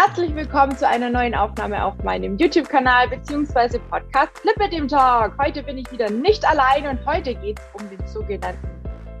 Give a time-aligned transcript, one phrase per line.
[0.00, 3.80] Herzlich willkommen zu einer neuen Aufnahme auf meinem YouTube-Kanal bzw.
[3.90, 5.36] Podcast Flip mit dem Talk.
[5.42, 8.68] Heute bin ich wieder nicht allein und heute geht es um den sogenannten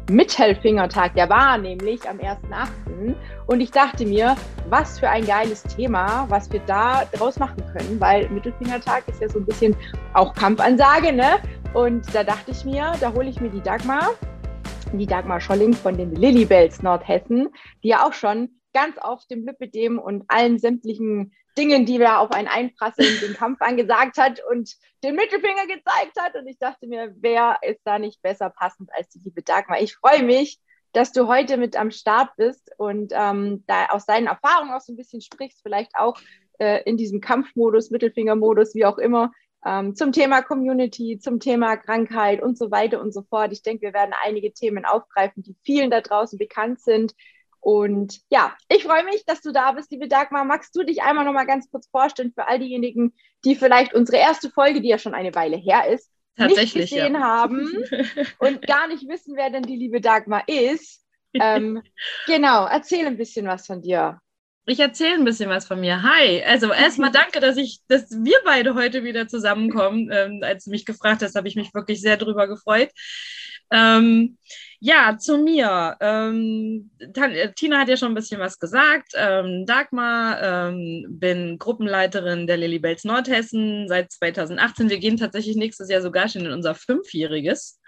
[0.08, 1.14] Mittelfingertag.
[1.16, 3.16] Der war nämlich am 1.8.
[3.48, 4.36] Und ich dachte mir,
[4.68, 9.28] was für ein geiles Thema, was wir da draus machen können, weil Mittelfingertag ist ja
[9.28, 9.74] so ein bisschen
[10.14, 11.40] auch Kampfansage, ne?
[11.74, 14.10] Und da dachte ich mir, da hole ich mir die Dagmar,
[14.92, 17.48] die Dagmar Scholling von den Lilybells Nordhessen,
[17.82, 22.30] die ja auch schon ganz auf dem Lipidem und allen sämtlichen Dingen, die wir auf
[22.30, 26.34] einen einprasseln, den Kampf angesagt hat und den Mittelfinger gezeigt hat.
[26.36, 29.80] Und ich dachte mir, wer ist da nicht besser passend als die liebe Dagmar?
[29.80, 30.58] Ich freue mich,
[30.92, 34.92] dass du heute mit am Start bist und ähm, da aus deinen Erfahrungen auch so
[34.92, 36.18] ein bisschen sprichst, vielleicht auch
[36.58, 39.32] äh, in diesem Kampfmodus, Mittelfingermodus, wie auch immer,
[39.66, 43.52] ähm, zum Thema Community, zum Thema Krankheit und so weiter und so fort.
[43.52, 47.14] Ich denke, wir werden einige Themen aufgreifen, die vielen da draußen bekannt sind,
[47.60, 50.44] und ja, ich freue mich, dass du da bist, liebe Dagmar.
[50.44, 54.18] Magst du dich einmal noch mal ganz kurz vorstellen für all diejenigen, die vielleicht unsere
[54.18, 57.20] erste Folge, die ja schon eine Weile her ist, nicht gesehen ja.
[57.20, 57.68] haben
[58.38, 61.04] und gar nicht wissen, wer denn die liebe Dagmar ist?
[61.34, 61.82] Ähm,
[62.26, 64.20] genau, erzähl ein bisschen was von dir.
[64.66, 66.02] Ich erzähle ein bisschen was von mir.
[66.02, 66.42] Hi.
[66.44, 70.10] Also erstmal danke, dass ich, dass wir beide heute wieder zusammenkommen.
[70.12, 72.90] Ähm, als du mich gefragt hast, habe ich mich wirklich sehr drüber gefreut.
[73.70, 74.38] Ähm,
[74.80, 75.96] ja, zu mir.
[76.00, 79.12] Ähm, äh, Tina hat ja schon ein bisschen was gesagt.
[79.14, 84.88] Ähm, Dagmar, ähm, bin Gruppenleiterin der Lilybells Nordhessen seit 2018.
[84.88, 87.80] Wir gehen tatsächlich nächstes Jahr sogar schon in unser Fünfjähriges.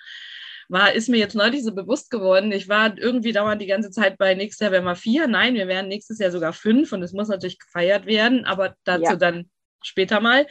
[0.69, 2.53] War, ist mir jetzt neulich so bewusst geworden.
[2.53, 5.27] Ich war irgendwie dauernd die ganze Zeit bei nächstes Jahr werden wir vier.
[5.27, 9.03] Nein, wir werden nächstes Jahr sogar fünf und es muss natürlich gefeiert werden, aber dazu
[9.05, 9.17] ja.
[9.17, 9.51] dann
[9.83, 10.47] später mal.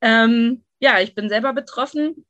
[0.00, 2.24] Ähm, ja, ich bin selber betroffen,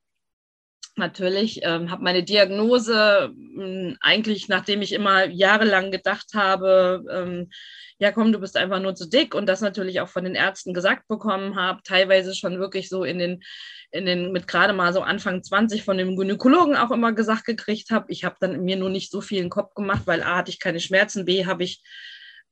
[0.99, 7.51] natürlich, ähm, habe meine Diagnose mh, hm, eigentlich, nachdem ich immer jahrelang gedacht habe, ähm,
[7.99, 10.73] ja komm, du bist einfach nur zu dick und das natürlich auch von den Ärzten
[10.75, 13.43] gesagt bekommen habe, teilweise schon wirklich so in den,
[13.91, 17.91] in den mit gerade mal so Anfang 20 von dem Gynäkologen auch immer gesagt gekriegt
[17.91, 18.07] habe.
[18.09, 20.51] Ich habe dann mir nur nicht so viel in den Kopf gemacht, weil A hatte
[20.51, 21.83] ich keine Schmerzen, B habe ich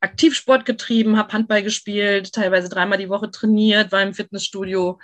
[0.00, 4.98] Aktivsport getrieben, habe Handball gespielt, teilweise dreimal die Woche trainiert, war im Fitnessstudio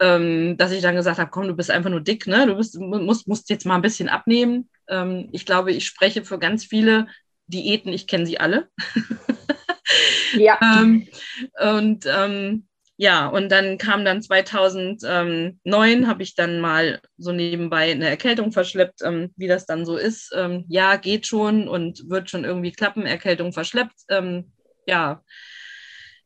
[0.00, 2.46] ähm, dass ich dann gesagt habe, komm, du bist einfach nur dick, ne?
[2.46, 4.68] Du bist, musst, musst jetzt mal ein bisschen abnehmen.
[4.88, 7.06] Ähm, ich glaube, ich spreche für ganz viele
[7.46, 8.68] Diäten, ich kenne sie alle.
[10.36, 10.58] ja.
[10.80, 11.06] ähm,
[11.60, 12.66] und ähm,
[12.96, 19.02] ja, und dann kam dann 2009, habe ich dann mal so nebenbei eine Erkältung verschleppt,
[19.02, 20.32] ähm, wie das dann so ist.
[20.34, 23.94] Ähm, ja, geht schon und wird schon irgendwie klappen, Erkältung verschleppt.
[24.86, 25.22] Ja,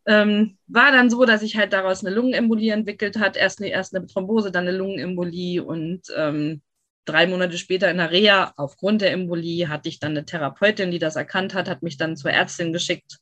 [0.08, 3.36] ähm, war dann so, dass ich halt daraus eine Lungenembolie entwickelt hat.
[3.36, 6.62] Erst eine, erst eine Thrombose, dann eine Lungenembolie und ähm,
[7.04, 10.98] drei Monate später in der Reha aufgrund der Embolie hatte ich dann eine Therapeutin, die
[10.98, 13.18] das erkannt hat, hat mich dann zur Ärztin geschickt,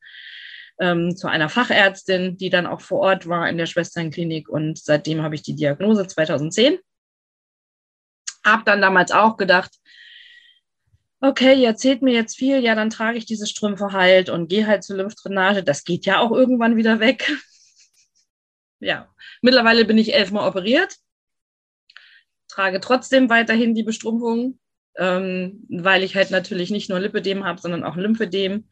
[0.78, 5.22] ähm, zu einer Fachärztin, die dann auch vor Ort war in der Schwesternklinik und seitdem
[5.22, 6.78] habe ich die Diagnose 2010.
[8.44, 9.72] Hab dann damals auch gedacht,
[11.26, 14.66] okay, ihr erzählt mir jetzt viel, ja, dann trage ich diese Strümpfe halt und gehe
[14.66, 15.62] halt zur Lymphdrainage.
[15.62, 17.31] Das geht ja auch irgendwann wieder weg.
[18.81, 19.09] ja,
[19.42, 20.97] mittlerweile bin ich elfmal operiert,
[22.48, 24.59] trage trotzdem weiterhin die Bestrumpfung,
[24.97, 28.69] ähm, weil ich halt natürlich nicht nur Lipödem habe, sondern auch Lymphödem.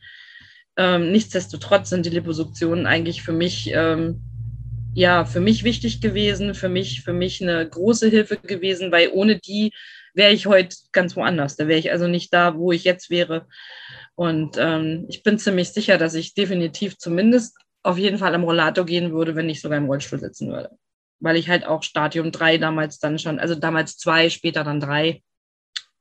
[0.77, 4.23] Ähm, nichtsdestotrotz sind die Liposuktionen eigentlich für mich ähm,
[4.95, 9.39] ja für mich wichtig gewesen, für mich für mich eine große Hilfe gewesen, weil ohne
[9.39, 9.73] die
[10.15, 11.57] wäre ich heute ganz woanders.
[11.57, 13.47] Da wäre ich also nicht da, wo ich jetzt wäre.
[14.15, 18.87] Und ähm, ich bin ziemlich sicher, dass ich definitiv zumindest auf jeden Fall am Rollator
[18.87, 20.71] gehen würde, wenn ich sogar im Rollstuhl sitzen würde.
[21.21, 25.23] Weil ich halt auch Stadium 3 damals dann schon, also damals zwei, später dann drei.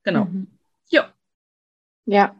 [0.03, 0.25] Genau.
[0.25, 0.47] Mhm.
[0.89, 1.11] Ja.
[2.05, 2.35] Ja.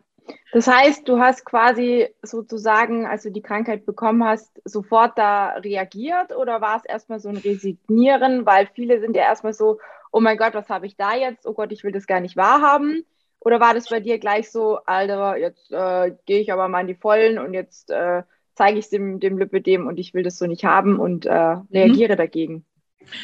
[0.54, 6.34] Das heißt, du hast quasi sozusagen, als du die Krankheit bekommen hast, sofort da reagiert
[6.34, 8.46] oder war es erstmal so ein Resignieren?
[8.46, 9.80] Weil viele sind ja erstmal so,
[10.14, 11.46] oh mein Gott, was habe ich da jetzt?
[11.46, 13.04] Oh Gott, ich will das gar nicht wahrhaben.
[13.40, 16.88] Oder war das bei dir gleich so, Alter, jetzt äh, gehe ich aber mal in
[16.88, 20.38] die Vollen und jetzt äh, zeige ich es dem, dem Lipidem und ich will das
[20.38, 22.18] so nicht haben und äh, reagiere mhm.
[22.18, 22.66] dagegen?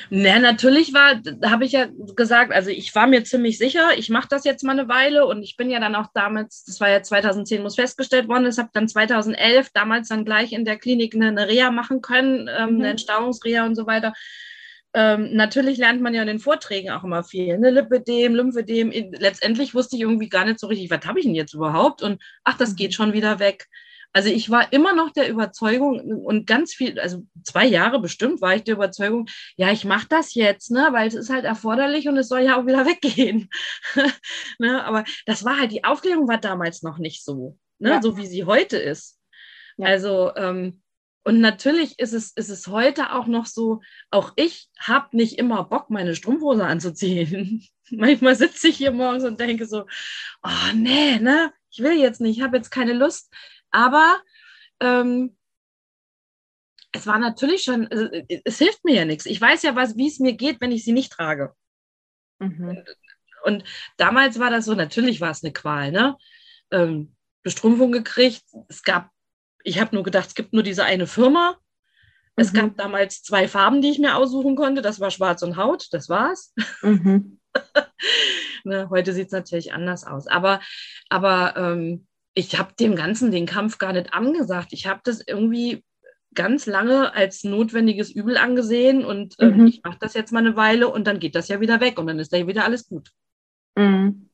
[0.09, 1.87] Na, natürlich war, habe ich ja
[2.17, 5.41] gesagt, also ich war mir ziemlich sicher, ich mache das jetzt mal eine Weile und
[5.41, 8.71] ich bin ja dann auch damals, das war ja 2010, muss festgestellt worden, ich habe
[8.73, 12.79] dann 2011 damals dann gleich in der Klinik eine, eine Reha machen können, ähm, mhm.
[12.79, 14.13] eine Entstauungsreha und so weiter
[14.93, 17.57] ähm, natürlich lernt man ja in den Vorträgen auch immer viel.
[17.57, 17.69] Ne?
[17.69, 18.91] Lipidem, Lymphedem.
[18.91, 22.01] Letztendlich wusste ich irgendwie gar nicht so richtig, was habe ich denn jetzt überhaupt?
[22.01, 22.93] Und ach, das geht mhm.
[22.93, 23.67] schon wieder weg.
[24.11, 28.55] Also ich war immer noch der Überzeugung und ganz viel, also zwei Jahre bestimmt war
[28.55, 32.17] ich der Überzeugung, ja, ich mache das jetzt, ne, weil es ist halt erforderlich und
[32.17, 33.49] es soll ja auch wieder weggehen.
[34.59, 34.83] ne?
[34.83, 38.01] Aber das war halt, die Aufklärung war damals noch nicht so, ne, ja.
[38.01, 39.19] so wie sie heute ist.
[39.77, 39.85] Ja.
[39.85, 40.81] Also ähm,
[41.29, 45.63] Und natürlich ist es, ist es heute auch noch so, auch ich habe nicht immer
[45.63, 47.63] Bock, meine Strumpfhose anzuziehen.
[47.91, 49.85] Manchmal sitze ich hier morgens und denke so,
[50.41, 53.31] oh nee, ne, ich will jetzt nicht, ich habe jetzt keine Lust.
[53.69, 54.19] Aber
[54.79, 55.37] ähm,
[56.93, 57.87] es war natürlich schon,
[58.43, 59.27] es hilft mir ja nichts.
[59.27, 61.53] Ich weiß ja, wie es mir geht, wenn ich sie nicht trage.
[62.39, 62.83] Mhm.
[63.43, 63.63] Und
[63.97, 66.17] damals war das so, natürlich war es eine Qual, ne?
[66.71, 68.45] Ähm, Bestrumpfung gekriegt.
[68.67, 69.11] Es gab,
[69.63, 71.57] ich habe nur gedacht, es gibt nur diese eine Firma.
[72.35, 72.57] Es mhm.
[72.57, 74.81] gab damals zwei Farben, die ich mir aussuchen konnte.
[74.81, 76.53] Das war Schwarz und Haut, das war's.
[76.81, 77.39] Mhm.
[78.63, 80.27] ne, heute sieht es natürlich anders aus.
[80.27, 80.61] Aber,
[81.09, 84.71] aber ähm, ich habe dem Ganzen den Kampf gar nicht angesagt.
[84.71, 85.83] Ich habe das irgendwie
[86.33, 89.67] ganz lange als notwendiges Übel angesehen und ähm, mhm.
[89.67, 92.07] ich mache das jetzt mal eine Weile und dann geht das ja wieder weg und
[92.07, 93.09] dann ist da wieder alles gut.
[93.75, 94.29] Mhm.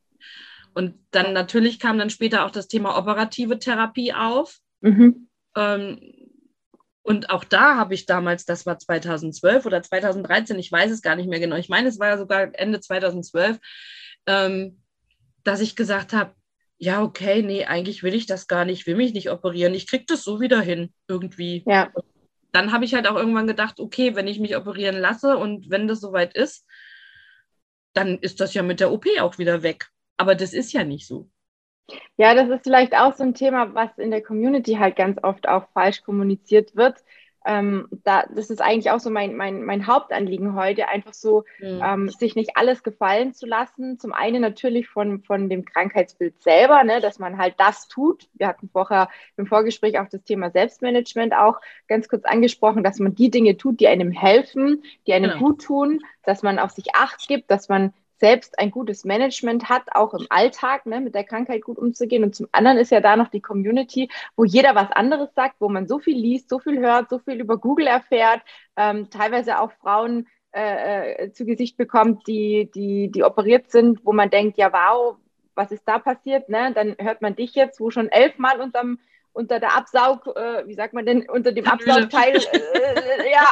[0.73, 4.59] Und dann natürlich kam dann später auch das Thema operative Therapie auf.
[4.81, 5.29] Mhm.
[5.55, 5.99] Ähm,
[7.01, 11.15] und auch da habe ich damals, das war 2012 oder 2013, ich weiß es gar
[11.15, 13.59] nicht mehr genau, ich meine, es war ja sogar Ende 2012,
[14.25, 14.81] ähm,
[15.43, 16.33] dass ich gesagt habe,
[16.77, 19.87] ja, okay, nee, eigentlich will ich das gar nicht, ich will mich nicht operieren, ich
[19.87, 21.63] kriege das so wieder hin, irgendwie.
[21.67, 21.91] Ja.
[22.51, 25.87] Dann habe ich halt auch irgendwann gedacht, okay, wenn ich mich operieren lasse und wenn
[25.87, 26.65] das soweit ist,
[27.93, 29.89] dann ist das ja mit der OP auch wieder weg.
[30.17, 31.29] Aber das ist ja nicht so.
[32.17, 35.47] Ja, das ist vielleicht auch so ein Thema, was in der Community halt ganz oft
[35.47, 37.03] auch falsch kommuniziert wird
[37.45, 41.79] ähm, da, das ist eigentlich auch so mein, mein, mein Hauptanliegen heute, einfach so mhm.
[41.83, 43.99] ähm, sich nicht alles gefallen zu lassen.
[43.99, 48.27] Zum einen natürlich von, von dem Krankheitsbild selber, ne, dass man halt das tut.
[48.33, 53.13] Wir hatten vorher im Vorgespräch auch das Thema Selbstmanagement auch ganz kurz angesprochen, dass man
[53.13, 55.45] die Dinge tut, die einem helfen, die einem genau.
[55.45, 59.83] gut tun, dass man auf sich Acht gibt, dass man selbst ein gutes Management hat,
[59.93, 62.23] auch im Alltag ne, mit der Krankheit gut umzugehen.
[62.23, 65.69] Und zum anderen ist ja da noch die Community, wo jeder was anderes sagt, wo
[65.69, 68.41] man so viel liest, so viel hört, so viel über Google erfährt,
[68.77, 74.13] ähm, teilweise auch Frauen äh, äh zu Gesicht bekommt, die, die, die operiert sind, wo
[74.13, 75.17] man denkt, ja wow,
[75.55, 76.49] was ist da passiert?
[76.49, 76.71] Ne?
[76.73, 78.99] Dann hört man dich jetzt, wo schon elfmal unterm
[79.35, 83.45] unter der Absaug, äh, wie sagt man denn, unter dem Absaugteil äh, äh, ja,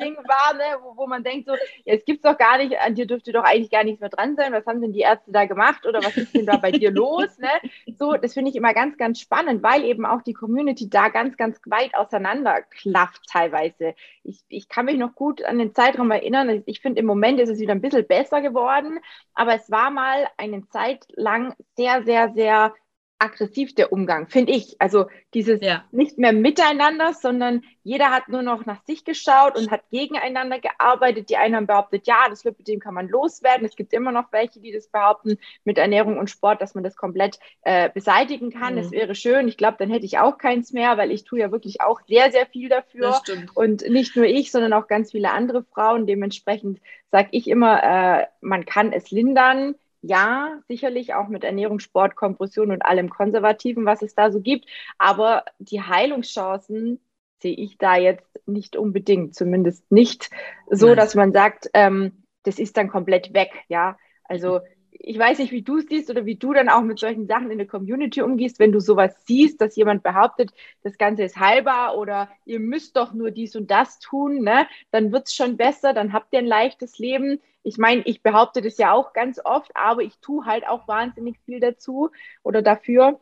[0.00, 1.52] Ding war, ne, wo, wo man denkt so,
[1.84, 4.36] ja, es gibt's doch gar nicht, an dir dürfte doch eigentlich gar nichts mehr dran
[4.36, 6.90] sein, was haben denn die Ärzte da gemacht oder was ist denn da bei dir
[6.90, 7.50] los, ne?
[7.98, 11.36] So, das finde ich immer ganz, ganz spannend, weil eben auch die Community da ganz,
[11.36, 13.94] ganz weit auseinander klafft teilweise.
[14.22, 17.50] Ich, ich kann mich noch gut an den Zeitraum erinnern, ich finde im Moment ist
[17.50, 18.98] es wieder ein bisschen besser geworden,
[19.34, 22.72] aber es war mal eine Zeit lang sehr, sehr, sehr
[23.18, 24.80] aggressiv der Umgang, finde ich.
[24.80, 25.84] Also dieses ja.
[25.90, 31.28] nicht mehr miteinander, sondern jeder hat nur noch nach sich geschaut und hat gegeneinander gearbeitet.
[31.28, 33.66] Die einen haben behauptet, ja, das Lipidem kann man loswerden.
[33.66, 36.96] Es gibt immer noch welche, die das behaupten mit Ernährung und Sport, dass man das
[36.96, 38.74] komplett äh, beseitigen kann.
[38.74, 38.78] Mhm.
[38.78, 39.48] Das wäre schön.
[39.48, 42.30] Ich glaube, dann hätte ich auch keins mehr, weil ich tue ja wirklich auch sehr,
[42.30, 43.20] sehr viel dafür.
[43.54, 46.06] Und nicht nur ich, sondern auch ganz viele andere Frauen.
[46.06, 46.80] Dementsprechend
[47.10, 52.70] sage ich immer, äh, man kann es lindern ja, sicherlich auch mit Ernährung, Sport, Kompression
[52.70, 54.66] und allem Konservativen, was es da so gibt.
[54.98, 57.00] Aber die Heilungschancen
[57.40, 60.30] sehe ich da jetzt nicht unbedingt, zumindest nicht
[60.70, 63.50] so, dass man sagt, ähm, das ist dann komplett weg.
[63.68, 64.60] Ja, also
[64.98, 67.50] ich weiß nicht, wie du es siehst oder wie du dann auch mit solchen Sachen
[67.50, 70.52] in der Community umgehst, wenn du sowas siehst, dass jemand behauptet,
[70.82, 74.66] das Ganze ist heilbar oder ihr müsst doch nur dies und das tun, ne?
[74.90, 77.40] dann wird es schon besser, dann habt ihr ein leichtes Leben.
[77.62, 81.38] Ich meine, ich behaupte das ja auch ganz oft, aber ich tue halt auch wahnsinnig
[81.44, 82.10] viel dazu
[82.42, 83.20] oder dafür.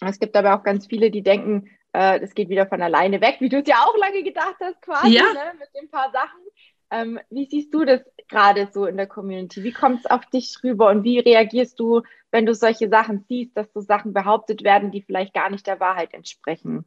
[0.00, 3.36] Es gibt aber auch ganz viele, die denken, äh, das geht wieder von alleine weg,
[3.40, 5.22] wie du es ja auch lange gedacht hast, quasi, ja.
[5.22, 5.54] ne?
[5.58, 6.40] mit den paar Sachen.
[6.90, 9.62] Ähm, wie siehst du das gerade so in der Community?
[9.62, 13.56] Wie kommt es auf dich rüber und wie reagierst du, wenn du solche Sachen siehst,
[13.56, 16.84] dass so Sachen behauptet werden, die vielleicht gar nicht der Wahrheit entsprechen?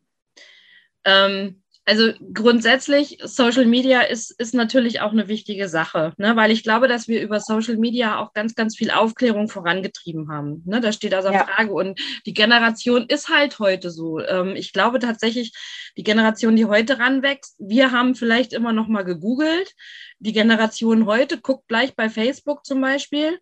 [1.05, 6.35] Ähm, also grundsätzlich, Social Media ist, ist natürlich auch eine wichtige Sache, ne?
[6.35, 10.63] weil ich glaube, dass wir über Social Media auch ganz, ganz viel Aufklärung vorangetrieben haben.
[10.65, 10.79] Ne?
[10.79, 11.45] Da steht außer ja.
[11.45, 11.73] Frage.
[11.73, 14.19] Und die Generation ist halt heute so.
[14.19, 15.51] Ähm, ich glaube tatsächlich,
[15.97, 19.73] die Generation, die heute ranwächst, wir haben vielleicht immer noch mal gegoogelt.
[20.19, 23.39] Die Generation heute guckt gleich bei Facebook zum Beispiel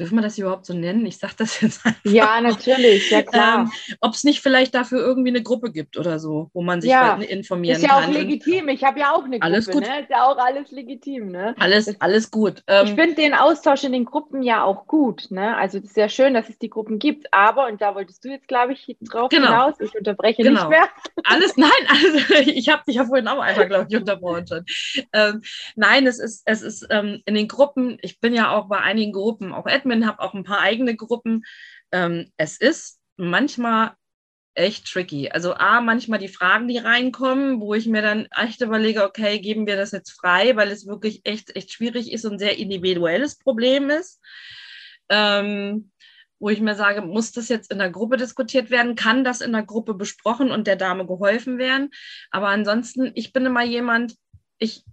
[0.00, 1.04] Dürfen wir das überhaupt so nennen?
[1.04, 2.10] Ich sage das jetzt einfach.
[2.10, 3.60] Ja, natürlich, ja klar.
[3.60, 6.90] Ähm, Ob es nicht vielleicht dafür irgendwie eine Gruppe gibt oder so, wo man sich
[6.90, 7.16] ja.
[7.16, 7.84] informieren kann.
[7.84, 8.10] Ist ja kann.
[8.10, 8.68] auch legitim.
[8.68, 9.44] Ich habe ja auch eine Gruppe.
[9.44, 9.82] Alles gut.
[9.82, 10.00] Ne?
[10.00, 11.28] Ist ja auch alles legitim.
[11.28, 11.54] Ne?
[11.58, 12.62] Alles, das, alles gut.
[12.66, 15.30] Ähm, ich finde den Austausch in den Gruppen ja auch gut.
[15.30, 15.56] Ne?
[15.56, 17.26] Also es ist ja schön, dass es die Gruppen gibt.
[17.32, 19.48] Aber, und da wolltest du jetzt, glaube ich, drauf genau.
[19.48, 20.60] hinaus, ich unterbreche genau.
[20.60, 20.88] nicht mehr.
[21.24, 24.64] Alles, nein, also, ich habe dich ja vorhin auch einfach, glaube ich, unterbrochen schon.
[25.12, 25.42] Ähm,
[25.76, 29.12] nein, es ist, es ist ähm, in den Gruppen, ich bin ja auch bei einigen
[29.12, 31.44] Gruppen auch Admin, habe auch ein paar eigene Gruppen.
[31.90, 33.92] Ähm, es ist manchmal
[34.54, 35.30] echt tricky.
[35.30, 39.66] Also A, manchmal die Fragen, die reinkommen, wo ich mir dann echt überlege, okay, geben
[39.66, 43.90] wir das jetzt frei, weil es wirklich echt, echt schwierig ist und sehr individuelles Problem
[43.90, 44.20] ist.
[45.08, 45.90] Ähm,
[46.38, 48.96] wo ich mir sage, muss das jetzt in der Gruppe diskutiert werden?
[48.96, 51.90] Kann das in der Gruppe besprochen und der Dame geholfen werden?
[52.30, 54.16] Aber ansonsten, ich bin immer jemand,
[54.58, 54.84] ich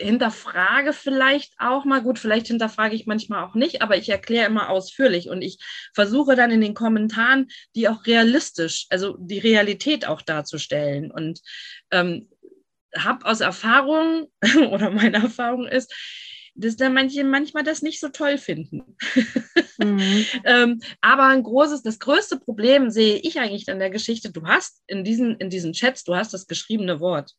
[0.00, 4.70] hinterfrage vielleicht auch mal, gut, vielleicht hinterfrage ich manchmal auch nicht, aber ich erkläre immer
[4.70, 5.58] ausführlich und ich
[5.94, 11.10] versuche dann in den Kommentaren, die auch realistisch, also die Realität auch darzustellen.
[11.10, 11.40] Und
[11.90, 12.28] ähm,
[12.96, 14.28] habe aus Erfahrung
[14.70, 15.94] oder meine Erfahrung ist,
[16.54, 18.96] dass da manche manchmal das nicht so toll finden.
[19.78, 20.24] Mhm.
[20.44, 24.82] ähm, aber ein großes, das größte Problem sehe ich eigentlich in der Geschichte, du hast
[24.86, 27.34] in diesen, in diesen Chats, du hast das geschriebene Wort.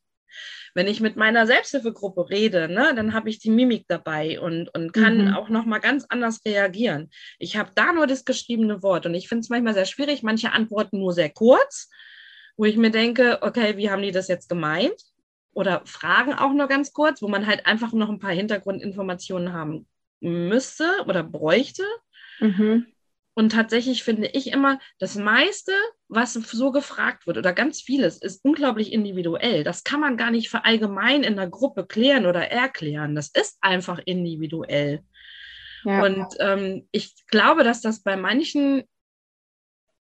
[0.73, 4.93] Wenn ich mit meiner Selbsthilfegruppe rede, ne, dann habe ich die Mimik dabei und, und
[4.93, 5.33] kann mhm.
[5.35, 7.09] auch nochmal ganz anders reagieren.
[7.39, 10.23] Ich habe da nur das geschriebene Wort und ich finde es manchmal sehr schwierig.
[10.23, 11.89] Manche antworten nur sehr kurz,
[12.57, 14.95] wo ich mir denke, okay, wie haben die das jetzt gemeint?
[15.53, 19.87] Oder fragen auch nur ganz kurz, wo man halt einfach noch ein paar Hintergrundinformationen haben
[20.21, 21.83] müsste oder bräuchte.
[22.39, 22.87] Mhm.
[23.41, 25.71] Und tatsächlich finde ich immer, das meiste,
[26.07, 29.63] was so gefragt wird oder ganz vieles, ist unglaublich individuell.
[29.63, 33.15] Das kann man gar nicht verallgemein in der Gruppe klären oder erklären.
[33.15, 35.01] Das ist einfach individuell.
[35.85, 36.03] Ja.
[36.03, 38.83] Und ähm, ich glaube, dass das bei manchen,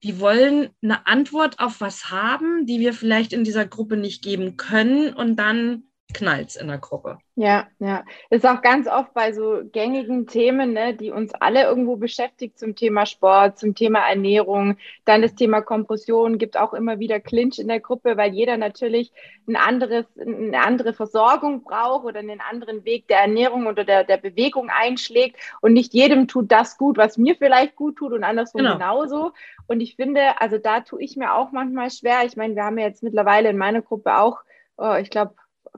[0.05, 4.57] die wollen eine Antwort auf was haben, die wir vielleicht in dieser Gruppe nicht geben
[4.57, 7.19] können und dann knallt in der Gruppe.
[7.35, 8.05] Ja, ja.
[8.31, 12.77] Ist auch ganz oft bei so gängigen Themen, ne, die uns alle irgendwo beschäftigt zum
[12.77, 17.69] Thema Sport, zum Thema Ernährung, dann das Thema Kompression, gibt auch immer wieder Clinch in
[17.69, 19.13] der Gruppe, weil jeder natürlich
[19.49, 24.19] ein anderes, eine andere Versorgung braucht oder einen anderen Weg der Ernährung oder der, der
[24.19, 28.63] Bewegung einschlägt und nicht jedem tut das gut, was mir vielleicht gut tut und andersrum
[28.63, 28.75] genau.
[28.75, 29.33] genauso.
[29.67, 32.25] Und ich finde, also da tue ich mir auch manchmal schwer.
[32.25, 34.41] Ich meine, wir haben ja jetzt mittlerweile in meiner Gruppe auch,
[34.77, 35.35] oh, ich glaube,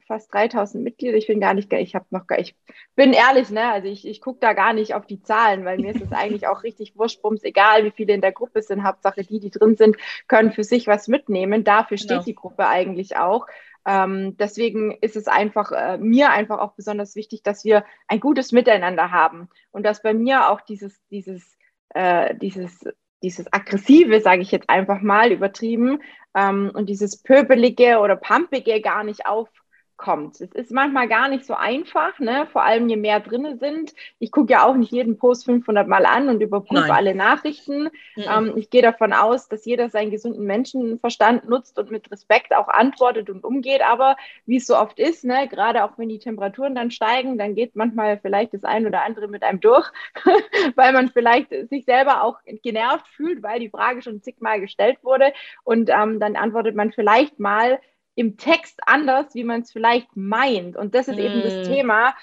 [0.06, 1.16] fast 3000 Mitglieder.
[1.16, 2.56] Ich bin gar nicht, ich habe noch gar, ich
[2.94, 5.94] bin ehrlich, ne, also ich, ich gucke da gar nicht auf die Zahlen, weil mir
[5.94, 8.84] ist es eigentlich auch richtig wurschbums, egal wie viele in der Gruppe sind.
[8.84, 9.96] Hauptsache die, die drin sind,
[10.28, 11.64] können für sich was mitnehmen.
[11.64, 12.24] Dafür steht genau.
[12.24, 13.46] die Gruppe eigentlich auch.
[13.86, 18.52] Ähm, deswegen ist es einfach äh, mir einfach auch besonders wichtig, dass wir ein gutes
[18.52, 21.56] Miteinander haben und dass bei mir auch dieses, dieses,
[21.90, 22.84] äh, dieses
[23.22, 26.00] dieses aggressive, sage ich jetzt einfach mal übertrieben,
[26.34, 29.48] ähm, und dieses pöbelige oder pumpige gar nicht auf,
[29.96, 30.40] kommt.
[30.40, 32.46] Es ist manchmal gar nicht so einfach, ne?
[32.52, 33.94] vor allem je mehr drinne sind.
[34.18, 36.90] Ich gucke ja auch nicht jeden Post 500 Mal an und überprüfe Nein.
[36.90, 37.84] alle Nachrichten.
[38.16, 38.24] Mhm.
[38.28, 42.68] Ähm, ich gehe davon aus, dass jeder seinen gesunden Menschenverstand nutzt und mit Respekt auch
[42.68, 43.82] antwortet und umgeht.
[43.82, 45.48] Aber wie es so oft ist, ne?
[45.48, 49.28] gerade auch wenn die Temperaturen dann steigen, dann geht manchmal vielleicht das ein oder andere
[49.28, 49.90] mit einem durch,
[50.74, 55.32] weil man vielleicht sich selber auch genervt fühlt, weil die Frage schon zigmal gestellt wurde.
[55.64, 57.78] Und ähm, dann antwortet man vielleicht mal
[58.16, 60.76] im Text anders, wie man es vielleicht meint.
[60.76, 61.20] Und das ist mm.
[61.20, 61.72] eben das mm.
[61.72, 62.14] Thema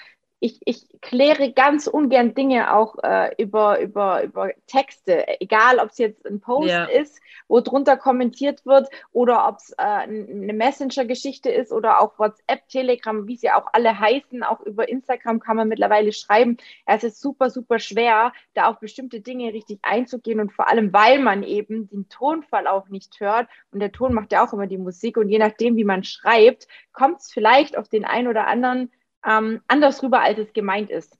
[0.44, 5.96] ich, ich kläre ganz ungern Dinge auch äh, über, über, über Texte, egal ob es
[5.96, 6.84] jetzt ein Post ja.
[6.84, 12.68] ist, wo drunter kommentiert wird oder ob es äh, eine Messenger-Geschichte ist oder auch WhatsApp,
[12.68, 16.58] Telegram, wie sie auch alle heißen, auch über Instagram kann man mittlerweile schreiben.
[16.84, 21.20] Es ist super, super schwer, da auf bestimmte Dinge richtig einzugehen und vor allem, weil
[21.20, 24.76] man eben den Tonfall auch nicht hört und der Ton macht ja auch immer die
[24.76, 28.90] Musik und je nachdem, wie man schreibt, kommt es vielleicht auf den einen oder anderen
[29.26, 31.16] ähm, anders rüber, als es gemeint ist.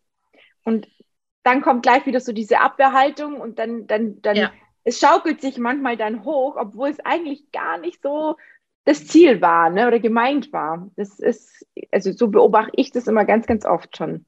[0.65, 0.89] Und
[1.43, 4.53] dann kommt gleich wieder so diese Abwehrhaltung und dann, dann, dann, ja.
[4.85, 8.37] es schaukelt sich manchmal dann hoch, obwohl es eigentlich gar nicht so
[8.87, 10.91] das Ziel war ne, oder gemeint war.
[10.97, 14.27] Das ist, also so beobachte ich das immer ganz, ganz oft schon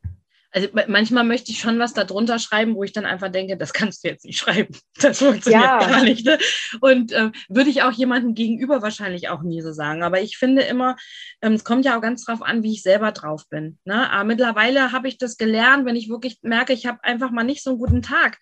[0.57, 4.03] also manchmal möchte ich schon was darunter schreiben, wo ich dann einfach denke, das kannst
[4.03, 4.75] du jetzt nicht schreiben.
[4.99, 5.79] Das funktioniert ja.
[5.79, 6.25] gar nicht.
[6.25, 6.39] Ne?
[6.81, 10.03] Und äh, würde ich auch jemandem gegenüber wahrscheinlich auch nie so sagen.
[10.03, 10.97] Aber ich finde immer,
[11.43, 13.79] ähm, es kommt ja auch ganz drauf an, wie ich selber drauf bin.
[13.85, 14.11] Ne?
[14.11, 17.63] Aber mittlerweile habe ich das gelernt, wenn ich wirklich merke, ich habe einfach mal nicht
[17.63, 18.39] so einen guten Tag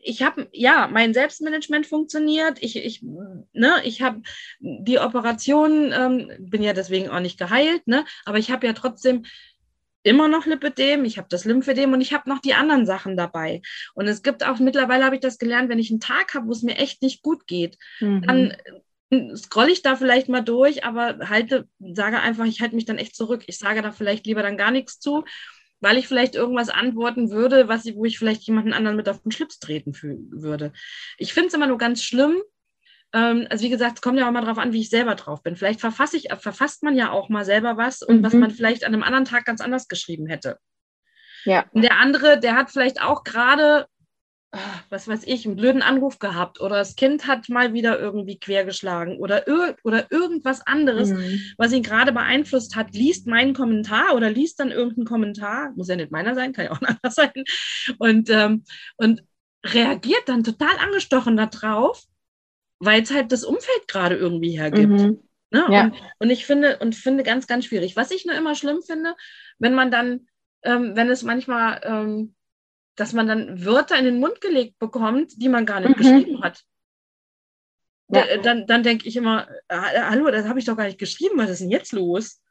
[0.00, 2.58] ich habe, ja, mein Selbstmanagement funktioniert.
[2.62, 4.22] Ich, ich, ne, ich habe
[4.60, 9.24] die Operation, ähm, bin ja deswegen auch nicht geheilt, ne, aber ich habe ja trotzdem
[10.02, 13.62] immer noch Lipödem, ich habe das Lymphödem und ich habe noch die anderen Sachen dabei.
[13.94, 16.52] Und es gibt auch, mittlerweile habe ich das gelernt, wenn ich einen Tag habe, wo
[16.52, 18.22] es mir echt nicht gut geht, mhm.
[18.22, 18.56] dann
[19.10, 22.98] äh, scrolle ich da vielleicht mal durch, aber halte, sage einfach, ich halte mich dann
[22.98, 23.44] echt zurück.
[23.46, 25.24] Ich sage da vielleicht lieber dann gar nichts zu,
[25.80, 29.32] weil ich vielleicht irgendwas antworten würde, was, wo ich vielleicht jemanden anderen mit auf den
[29.32, 29.94] Schlips treten
[30.30, 30.72] würde.
[31.18, 32.40] Ich finde es immer nur ganz schlimm,
[33.48, 35.56] also wie gesagt, es kommt ja auch mal darauf an, wie ich selber drauf bin.
[35.56, 38.22] Vielleicht verfasse ich, verfasst man ja auch mal selber was und mhm.
[38.24, 40.58] was man vielleicht an einem anderen Tag ganz anders geschrieben hätte.
[41.44, 41.64] Ja.
[41.72, 43.86] Und der andere, der hat vielleicht auch gerade
[44.90, 49.18] was weiß ich, einen blöden Anruf gehabt oder das Kind hat mal wieder irgendwie quergeschlagen
[49.18, 51.40] oder, ir oder irgendwas anderes, mhm.
[51.56, 55.96] was ihn gerade beeinflusst hat, liest meinen Kommentar oder liest dann irgendeinen Kommentar, muss ja
[55.96, 57.32] nicht meiner sein, kann ja auch ein anderer sein,
[57.98, 58.64] und, ähm,
[58.96, 59.22] und
[59.64, 62.02] reagiert dann total angestochen darauf,
[62.84, 64.88] weil es halt das Umfeld gerade irgendwie hergibt.
[64.88, 65.22] Mhm.
[65.50, 65.66] Ne?
[65.70, 65.84] Ja.
[65.84, 67.96] Und, und, ich finde, und finde ganz, ganz schwierig.
[67.96, 69.14] Was ich nur immer schlimm finde,
[69.58, 70.26] wenn man dann,
[70.62, 72.34] ähm, wenn es manchmal ähm,
[72.96, 76.02] dass man dann Wörter in den Mund gelegt bekommt, die man gar nicht mhm.
[76.02, 76.62] geschrieben hat.
[78.08, 78.36] Ja.
[78.38, 81.48] Dann, dann denke ich immer, äh, hallo, das habe ich doch gar nicht geschrieben, was
[81.48, 82.42] ist denn jetzt los?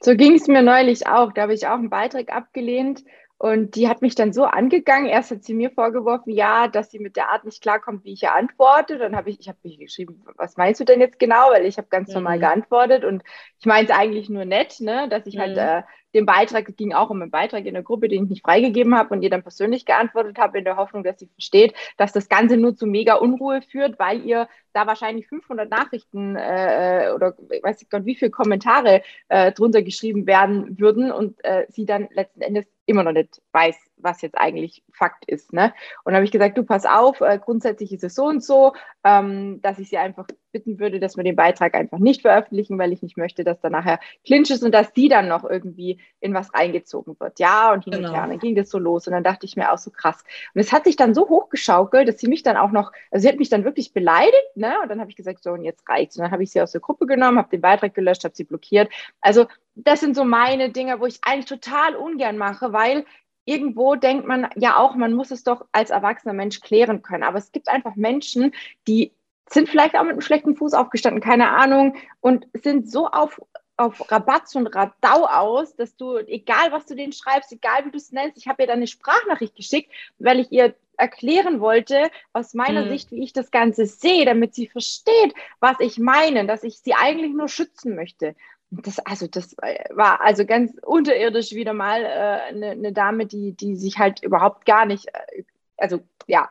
[0.00, 1.32] So ging es mir neulich auch.
[1.32, 3.02] Da habe ich auch einen Beitrag abgelehnt
[3.42, 5.08] und die hat mich dann so angegangen.
[5.08, 8.22] Erst hat sie mir vorgeworfen, ja, dass sie mit der Art nicht klarkommt, wie ich
[8.22, 8.98] ihr antworte.
[8.98, 11.50] Dann habe ich, ich habe mich geschrieben, was meinst du denn jetzt genau?
[11.50, 12.14] Weil ich habe ganz mhm.
[12.14, 13.24] normal geantwortet und
[13.58, 15.60] ich meine es eigentlich nur nett, ne, dass ich halt, mhm.
[15.60, 18.30] halt äh, den Beitrag, es ging auch um einen Beitrag in der Gruppe, den ich
[18.30, 21.74] nicht freigegeben habe und ihr dann persönlich geantwortet habe, in der Hoffnung, dass sie versteht,
[21.96, 27.08] dass das Ganze nur zu mega Unruhe führt, weil ihr da wahrscheinlich 500 Nachrichten äh,
[27.08, 31.66] äh, oder weiß ich Gott, wie viele Kommentare äh, drunter geschrieben werden würden und äh,
[31.68, 35.52] sie dann letzten Endes immer noch nicht weiß, was jetzt eigentlich Fakt ist.
[35.52, 35.72] Ne?
[36.04, 38.72] Und habe ich gesagt, du pass auf, äh, grundsätzlich ist es so und so,
[39.04, 42.92] ähm, dass ich sie einfach bitten würde, dass wir den Beitrag einfach nicht veröffentlichen, weil
[42.92, 46.34] ich nicht möchte, dass da nachher Clinch ist und dass die dann noch irgendwie in
[46.34, 47.40] was reingezogen wird.
[47.40, 48.08] Ja, und hin genau.
[48.08, 48.24] und her.
[48.24, 49.06] Und dann ging das so los.
[49.06, 50.22] Und dann dachte ich mir auch so krass.
[50.54, 53.28] Und es hat sich dann so hochgeschaukelt, dass sie mich dann auch noch, also sie
[53.28, 54.74] hat mich dann wirklich beleidigt, ne?
[54.82, 56.16] Und dann habe ich gesagt, so, und jetzt reicht's.
[56.16, 58.44] Und dann habe ich sie aus der Gruppe genommen, habe den Beitrag gelöscht, habe sie
[58.44, 58.90] blockiert.
[59.20, 63.06] Also das sind so meine Dinge, wo ich eigentlich total ungern mache, weil
[63.44, 67.24] irgendwo denkt man ja auch, man muss es doch als erwachsener Mensch klären können.
[67.24, 68.54] Aber es gibt einfach Menschen,
[68.86, 69.12] die
[69.48, 73.40] sind vielleicht auch mit einem schlechten Fuß aufgestanden, keine Ahnung, und sind so auf,
[73.76, 77.96] auf Rabatz und Radau aus, dass du, egal was du denen schreibst, egal wie du
[77.96, 82.54] es nennst, ich habe ihr dann eine Sprachnachricht geschickt, weil ich ihr erklären wollte, aus
[82.54, 82.90] meiner mhm.
[82.90, 86.94] Sicht, wie ich das Ganze sehe, damit sie versteht, was ich meine, dass ich sie
[86.94, 88.34] eigentlich nur schützen möchte
[88.80, 93.52] das, also das äh, war also ganz unterirdisch wieder mal äh, eine, eine, Dame, die,
[93.52, 95.42] die sich halt überhaupt gar nicht, äh,
[95.76, 96.50] also ja,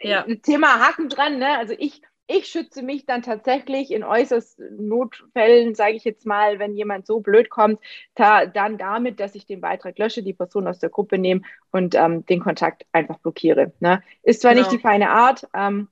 [0.00, 0.26] ja.
[0.42, 1.56] Thema Haken dran, ne?
[1.56, 6.74] Also ich, ich schütze mich dann tatsächlich in äußerst Notfällen, sage ich jetzt mal, wenn
[6.74, 7.80] jemand so blöd kommt,
[8.14, 11.94] da, dann damit, dass ich den Beitrag lösche, die Person aus der Gruppe nehme und
[11.94, 13.72] ähm, den Kontakt einfach blockiere.
[13.80, 14.02] Ne?
[14.22, 14.66] Ist zwar genau.
[14.66, 15.88] nicht die feine Art, ähm,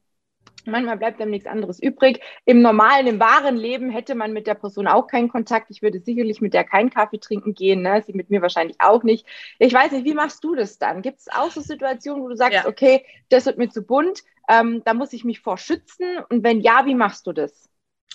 [0.70, 2.20] Manchmal bleibt einem nichts anderes übrig.
[2.44, 5.70] Im normalen, im wahren Leben hätte man mit der Person auch keinen Kontakt.
[5.70, 8.02] Ich würde sicherlich mit der keinen Kaffee trinken gehen, ne?
[8.06, 9.26] sie mit mir wahrscheinlich auch nicht.
[9.58, 11.02] Ich weiß nicht, wie machst du das dann?
[11.02, 12.66] Gibt es auch so Situationen, wo du sagst, ja.
[12.66, 16.18] okay, das wird mir zu bunt, ähm, da muss ich mich vor schützen?
[16.28, 17.68] Und wenn ja, wie machst du das?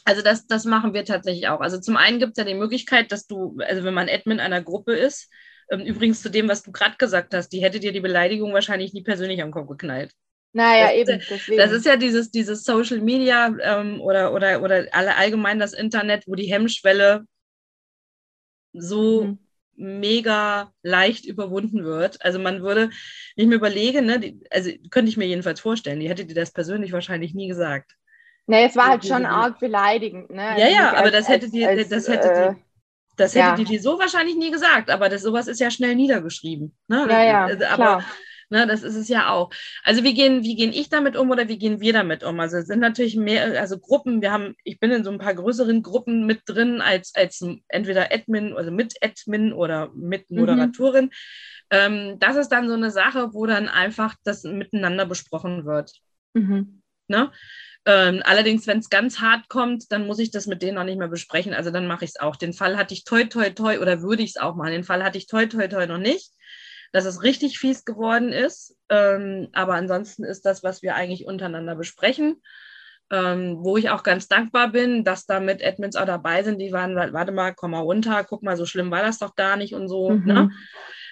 [0.04, 1.62] Also das, das machen wir tatsächlich auch.
[1.62, 4.62] Also zum einen gibt es ja die Möglichkeit, dass du, also wenn man Admin einer
[4.62, 5.32] Gruppe ist,
[5.72, 8.94] ähm, übrigens zu dem, was du gerade gesagt hast, die hätte dir die Beleidigung wahrscheinlich
[8.94, 10.14] nie persönlich am Kopf geknallt.
[10.56, 11.22] Naja, das, eben.
[11.30, 11.58] Deswegen.
[11.58, 16.24] Das ist ja dieses, dieses Social Media ähm, oder, oder, oder alle allgemein das Internet,
[16.28, 17.26] wo die Hemmschwelle
[18.72, 19.40] so mhm.
[19.76, 22.24] mega leicht überwunden wird.
[22.24, 22.90] Also man würde,
[23.36, 26.36] wenn ich mir überlege, ne, die, also könnte ich mir jedenfalls vorstellen, die hätte dir
[26.36, 27.92] das persönlich wahrscheinlich nie gesagt.
[28.48, 30.30] Nee, es war halt schon arg beleidigend.
[30.30, 30.56] Ne?
[30.58, 32.64] Ja, ja, aber als, das hätte die, als, das hätte äh, die,
[33.18, 33.56] das hätte ja.
[33.56, 36.74] die, die so wahrscheinlich nie gesagt, aber das, sowas ist ja schnell niedergeschrieben.
[36.88, 37.08] Ne?
[37.10, 38.06] Ja, ja, aber, klar.
[38.56, 39.50] Ne, das ist es ja auch.
[39.84, 42.40] Also wie gehen, wie gehen ich damit um oder wie gehen wir damit um?
[42.40, 45.36] Also es sind natürlich mehr, also Gruppen, wir haben, ich bin in so ein paar
[45.36, 50.40] größeren Gruppen mit drin als, als entweder Admin, also mit Admin oder mit mhm.
[50.40, 51.06] Moderatorin.
[51.06, 51.12] Mhm.
[51.70, 55.92] Ähm, das ist dann so eine Sache, wo dann einfach das miteinander besprochen wird.
[56.34, 56.82] Mhm.
[57.10, 57.34] Ne?
[57.86, 60.98] Ähm, allerdings, wenn es ganz hart kommt, dann muss ich das mit denen auch nicht
[60.98, 61.54] mehr besprechen.
[61.54, 62.38] Also dann mache ich es auch.
[62.38, 64.72] Den Fall hatte ich toi, toi, toi oder würde ich es auch machen.
[64.72, 66.32] Den Fall hatte ich toi, toi, toi noch nicht
[66.96, 68.78] dass es richtig fies geworden ist.
[68.88, 72.42] Ähm, aber ansonsten ist das, was wir eigentlich untereinander besprechen.
[73.12, 76.72] Ähm, wo ich auch ganz dankbar bin, dass da mit Admins auch dabei sind, die
[76.72, 79.76] waren, warte mal, komm mal runter, guck mal, so schlimm war das doch gar nicht
[79.76, 80.12] und so.
[80.12, 80.26] Mhm.
[80.26, 80.52] Ne?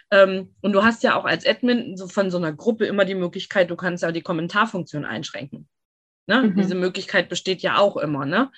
[0.10, 3.14] Ähm, und du hast ja auch als Admin so von so einer Gruppe immer die
[3.14, 5.68] Möglichkeit, du kannst ja die Kommentarfunktion einschränken.
[6.28, 6.44] Ne?
[6.44, 6.56] Mhm.
[6.56, 8.26] Diese Möglichkeit besteht ja auch immer.
[8.26, 8.52] Ne?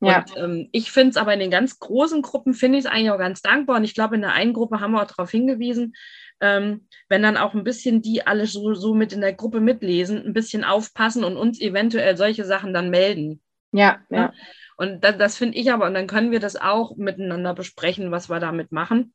[0.00, 3.10] Und ähm, ich finde es aber in den ganz großen Gruppen, finde ich es eigentlich
[3.10, 3.76] auch ganz dankbar.
[3.76, 5.94] Und ich glaube, in der einen Gruppe haben wir auch darauf hingewiesen,
[6.44, 10.22] ähm, wenn dann auch ein bisschen die alle so, so mit in der Gruppe mitlesen,
[10.26, 13.40] ein bisschen aufpassen und uns eventuell solche Sachen dann melden.
[13.72, 14.34] Ja, ja.
[14.76, 18.28] Und das, das finde ich aber, und dann können wir das auch miteinander besprechen, was
[18.28, 19.14] wir damit machen.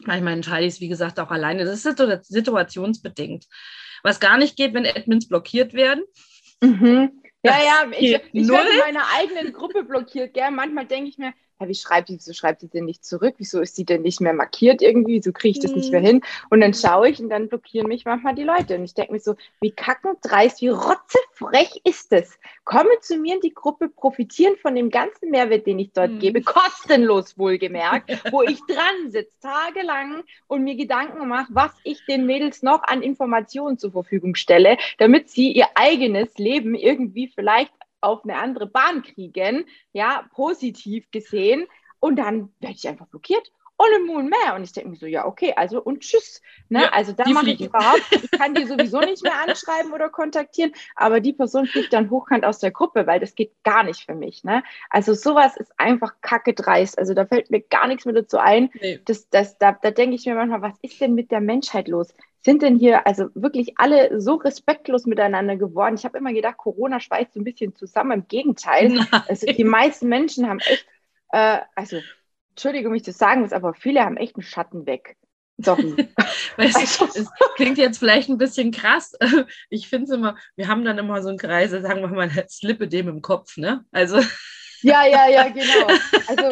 [0.00, 1.64] Manchmal entscheide ich es, wie gesagt, auch alleine.
[1.64, 3.46] Das ist situationsbedingt.
[4.02, 6.04] Was gar nicht geht, wenn Admins blockiert werden.
[6.60, 7.22] Mhm.
[7.42, 10.50] Ja, ja, ich, ich werde in meiner eigenen Gruppe blockiert, gell?
[10.50, 13.34] Manchmal denke ich mir, ja, wie schreibt die, wieso schreibt die denn nicht zurück?
[13.38, 15.14] Wieso ist sie denn nicht mehr markiert irgendwie?
[15.14, 16.06] Wieso kriege ich das nicht mehr mhm.
[16.06, 16.24] hin?
[16.50, 18.76] Und dann schaue ich und dann blockieren mich manchmal die Leute.
[18.76, 22.38] Und ich denke mir so, wie kackend dreist, wie rotzefrech ist es?
[22.64, 26.18] Komme zu mir in die Gruppe, profitieren von dem ganzen Mehrwert, den ich dort mhm.
[26.18, 32.26] gebe, kostenlos wohlgemerkt, wo ich dran sitze, tagelang und mir Gedanken mache, was ich den
[32.26, 37.72] Mädels noch an Informationen zur Verfügung stelle, damit sie ihr eigenes Leben irgendwie vielleicht
[38.04, 41.66] auf eine andere Bahn kriegen, ja, positiv gesehen.
[42.00, 43.50] Und dann werde ich einfach blockiert.
[43.76, 44.54] Ohne Moon mehr.
[44.54, 46.40] Und ich denke mir so, ja, okay, also und tschüss.
[46.68, 46.82] Ne?
[46.82, 50.72] Ja, also da mache ich überhaupt, ich kann die sowieso nicht mehr anschreiben oder kontaktieren,
[50.94, 54.14] aber die Person fliegt dann hochkant aus der Gruppe, weil das geht gar nicht für
[54.14, 54.44] mich.
[54.44, 54.62] Ne?
[54.90, 56.98] Also sowas ist einfach kacke dreist.
[56.98, 58.70] Also da fällt mir gar nichts mehr dazu ein.
[58.80, 59.00] Nee.
[59.06, 62.14] Das, das, da, da denke ich mir manchmal, was ist denn mit der Menschheit los?
[62.44, 65.94] Sind denn hier also wirklich alle so respektlos miteinander geworden?
[65.94, 68.12] Ich habe immer gedacht, Corona schweißt so ein bisschen zusammen.
[68.12, 69.06] Im Gegenteil.
[69.28, 70.86] Also die meisten Menschen haben echt,
[71.32, 72.00] äh, also
[72.50, 75.16] Entschuldigung, mich das sagen muss, aber viele haben echt einen Schatten weg.
[75.56, 75.94] Sorry.
[76.56, 77.20] weißt, also.
[77.20, 79.16] Es klingt jetzt vielleicht ein bisschen krass.
[79.70, 82.88] Ich finde es immer, wir haben dann immer so einen Kreis, sagen wir mal, slippe
[82.88, 83.84] dem im Kopf, ne?
[83.90, 84.20] Also.
[84.82, 85.86] Ja, ja, ja, genau.
[86.26, 86.50] Also,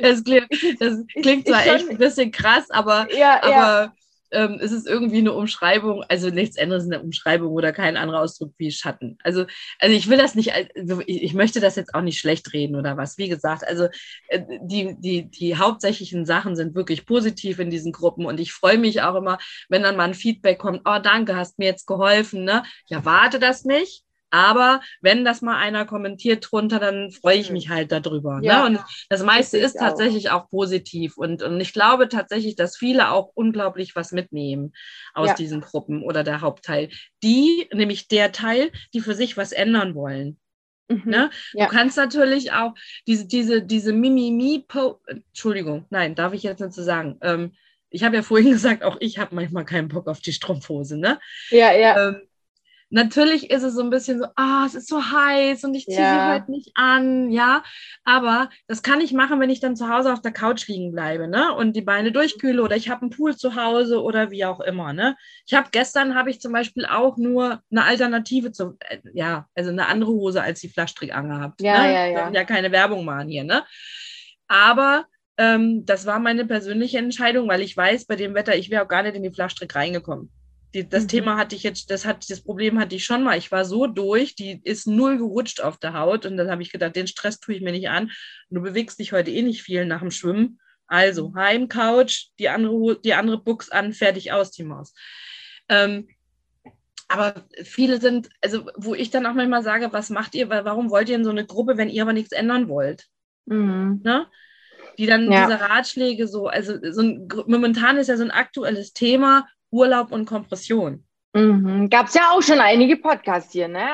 [0.00, 3.92] das klingt, das klingt zwar echt ein bisschen krass, aber, ja, aber ja
[4.30, 8.20] ähm, es ist irgendwie eine Umschreibung, also nichts anderes in der Umschreibung oder kein anderer
[8.20, 9.18] Ausdruck wie Schatten.
[9.22, 9.46] Also,
[9.78, 12.76] also ich will das nicht, also ich, ich möchte das jetzt auch nicht schlecht reden
[12.76, 13.18] oder was.
[13.18, 13.88] Wie gesagt, also
[14.28, 18.78] äh, die, die, die hauptsächlichen Sachen sind wirklich positiv in diesen Gruppen und ich freue
[18.78, 19.38] mich auch immer,
[19.68, 22.64] wenn dann mal ein Feedback kommt, oh danke, hast mir jetzt geholfen, ne?
[22.86, 24.04] Ja, warte das nicht.
[24.30, 28.40] Aber wenn das mal einer kommentiert drunter, dann freue ich mich halt darüber.
[28.40, 28.46] Ne?
[28.46, 28.78] Ja, ne?
[28.78, 30.44] Und das meiste ist tatsächlich auch.
[30.44, 31.16] auch, positiv.
[31.16, 34.72] Und, und ich glaube tatsächlich, dass viele auch unglaublich was mitnehmen
[35.14, 35.34] aus ja.
[35.34, 36.90] diesen Gruppen oder der Hauptteil.
[37.22, 40.38] Die, nämlich der Teil, die für sich was ändern wollen.
[40.88, 41.02] Mhm.
[41.04, 41.30] Ne?
[41.52, 41.66] Ja.
[41.66, 42.74] Du kannst natürlich auch
[43.06, 44.66] diese, diese, diese Mimimi,
[45.06, 47.18] Entschuldigung, nein, darf ich jetzt nicht so sagen.
[47.22, 47.52] Ähm,
[47.90, 51.18] ich habe ja vorhin gesagt, auch ich habe manchmal keinen Bock auf die Strumpfhose, ne?
[51.50, 52.08] Ja, ja.
[52.08, 52.27] Ähm,
[52.90, 56.00] Natürlich ist es so ein bisschen so, ah, es ist so heiß und ich ziehe
[56.00, 56.14] ja.
[56.14, 57.62] sie heute nicht an, ja.
[58.04, 61.28] Aber das kann ich machen, wenn ich dann zu Hause auf der Couch liegen bleibe,
[61.28, 61.54] ne?
[61.54, 64.94] Und die Beine durchkühle oder ich habe einen Pool zu Hause oder wie auch immer,
[64.94, 65.16] ne?
[65.46, 69.70] Ich habe gestern habe ich zum Beispiel auch nur eine Alternative zu, äh, ja, also
[69.70, 71.60] eine andere Hose als die Flaschstrick angehabt.
[71.60, 71.92] Ja, ne?
[71.92, 72.30] ja, ja.
[72.30, 73.64] ja keine Werbung machen hier, ne?
[74.48, 75.04] Aber
[75.36, 78.88] ähm, das war meine persönliche Entscheidung, weil ich weiß, bei dem Wetter, ich wäre auch
[78.88, 80.32] gar nicht in die Flaschstrick reingekommen.
[80.78, 81.08] Die, das mhm.
[81.08, 83.36] Thema hatte ich jetzt, das hat das Problem hatte ich schon mal.
[83.36, 86.70] Ich war so durch, die ist null gerutscht auf der Haut und dann habe ich
[86.70, 88.10] gedacht, den Stress tue ich mir nicht an.
[88.50, 90.60] du bewegst dich heute eh nicht viel nach dem Schwimmen.
[90.86, 91.34] Also mhm.
[91.34, 94.94] Heim, Couch, die andere, die andere Buchs an, fertig aus, die Maus.
[95.68, 96.08] Ähm,
[97.08, 101.08] aber viele sind, also wo ich dann auch manchmal sage, was macht ihr, warum wollt
[101.08, 103.06] ihr in so eine Gruppe, wenn ihr aber nichts ändern wollt?
[103.46, 104.00] Mhm.
[104.04, 104.26] Ne?
[104.96, 105.46] Die dann ja.
[105.46, 110.26] diese Ratschläge so, also so ein, momentan ist ja so ein aktuelles Thema, Urlaub und
[110.26, 111.04] Kompression.
[111.34, 111.90] Mhm.
[111.90, 113.86] Gab es ja auch schon einige Podcasts hier, ne?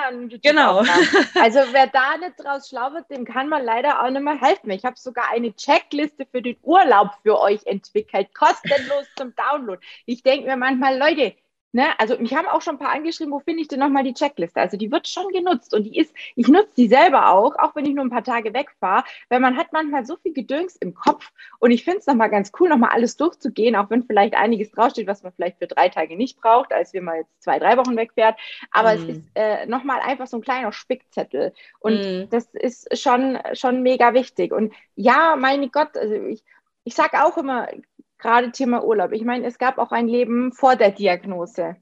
[0.42, 0.82] Genau.
[1.34, 4.70] Also wer da nicht draus schlau wird, dem kann man leider auch nicht mehr helfen.
[4.70, 9.80] Ich habe sogar eine Checkliste für den Urlaub für euch entwickelt, kostenlos zum Download.
[10.06, 11.34] Ich denke mir manchmal, Leute,
[11.74, 11.86] Ne?
[11.98, 14.60] Also mich haben auch schon ein paar angeschrieben, wo finde ich denn nochmal die Checkliste?
[14.60, 17.84] Also die wird schon genutzt und die ist, ich nutze die selber auch, auch wenn
[17.84, 21.32] ich nur ein paar Tage wegfahre, weil man hat manchmal so viel Gedöns im Kopf
[21.58, 25.08] und ich finde es nochmal ganz cool, nochmal alles durchzugehen, auch wenn vielleicht einiges draufsteht,
[25.08, 27.96] was man vielleicht für drei Tage nicht braucht, als wenn man jetzt zwei, drei Wochen
[27.96, 28.38] wegfährt.
[28.70, 28.96] Aber mm.
[28.96, 32.30] es ist äh, nochmal einfach so ein kleiner Spickzettel und mm.
[32.30, 34.52] das ist schon, schon mega wichtig.
[34.52, 36.44] Und ja, meine Gott, also ich,
[36.84, 37.66] ich sage auch immer,
[38.24, 39.12] gerade Thema Urlaub.
[39.12, 41.76] Ich meine, es gab auch ein Leben vor der Diagnose.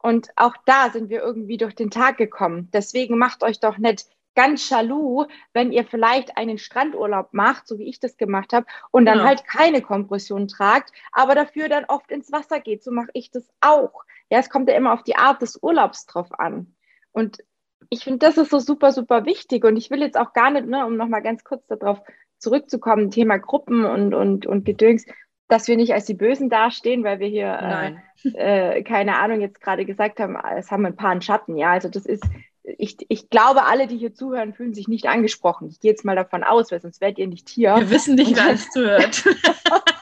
[0.00, 2.70] Und auch da sind wir irgendwie durch den Tag gekommen.
[2.72, 7.88] Deswegen macht euch doch nicht ganz jaloux, wenn ihr vielleicht einen Strandurlaub macht, so wie
[7.88, 9.24] ich das gemacht habe, und dann ja.
[9.24, 12.82] halt keine Kompression tragt, aber dafür dann oft ins Wasser geht.
[12.82, 14.04] So mache ich das auch.
[14.30, 16.74] Ja, es kommt ja immer auf die Art des Urlaubs drauf an.
[17.10, 17.42] Und
[17.90, 19.64] ich finde, das ist so super, super wichtig.
[19.64, 22.00] Und ich will jetzt auch gar nicht, ne, um nochmal ganz kurz darauf
[22.38, 25.04] zurückzukommen, Thema Gruppen und, und, und Gedöns,
[25.52, 29.60] dass wir nicht als die Bösen dastehen, weil wir hier, äh, äh, keine Ahnung, jetzt
[29.60, 31.58] gerade gesagt haben, es haben ein paar einen Schatten.
[31.58, 32.24] Ja, also das ist,
[32.64, 35.68] ich, ich glaube, alle, die hier zuhören, fühlen sich nicht angesprochen.
[35.68, 37.76] Ich gehe jetzt mal davon aus, weil sonst werdet ihr nicht hier.
[37.76, 39.24] Wir wissen nicht, wer alles zuhört.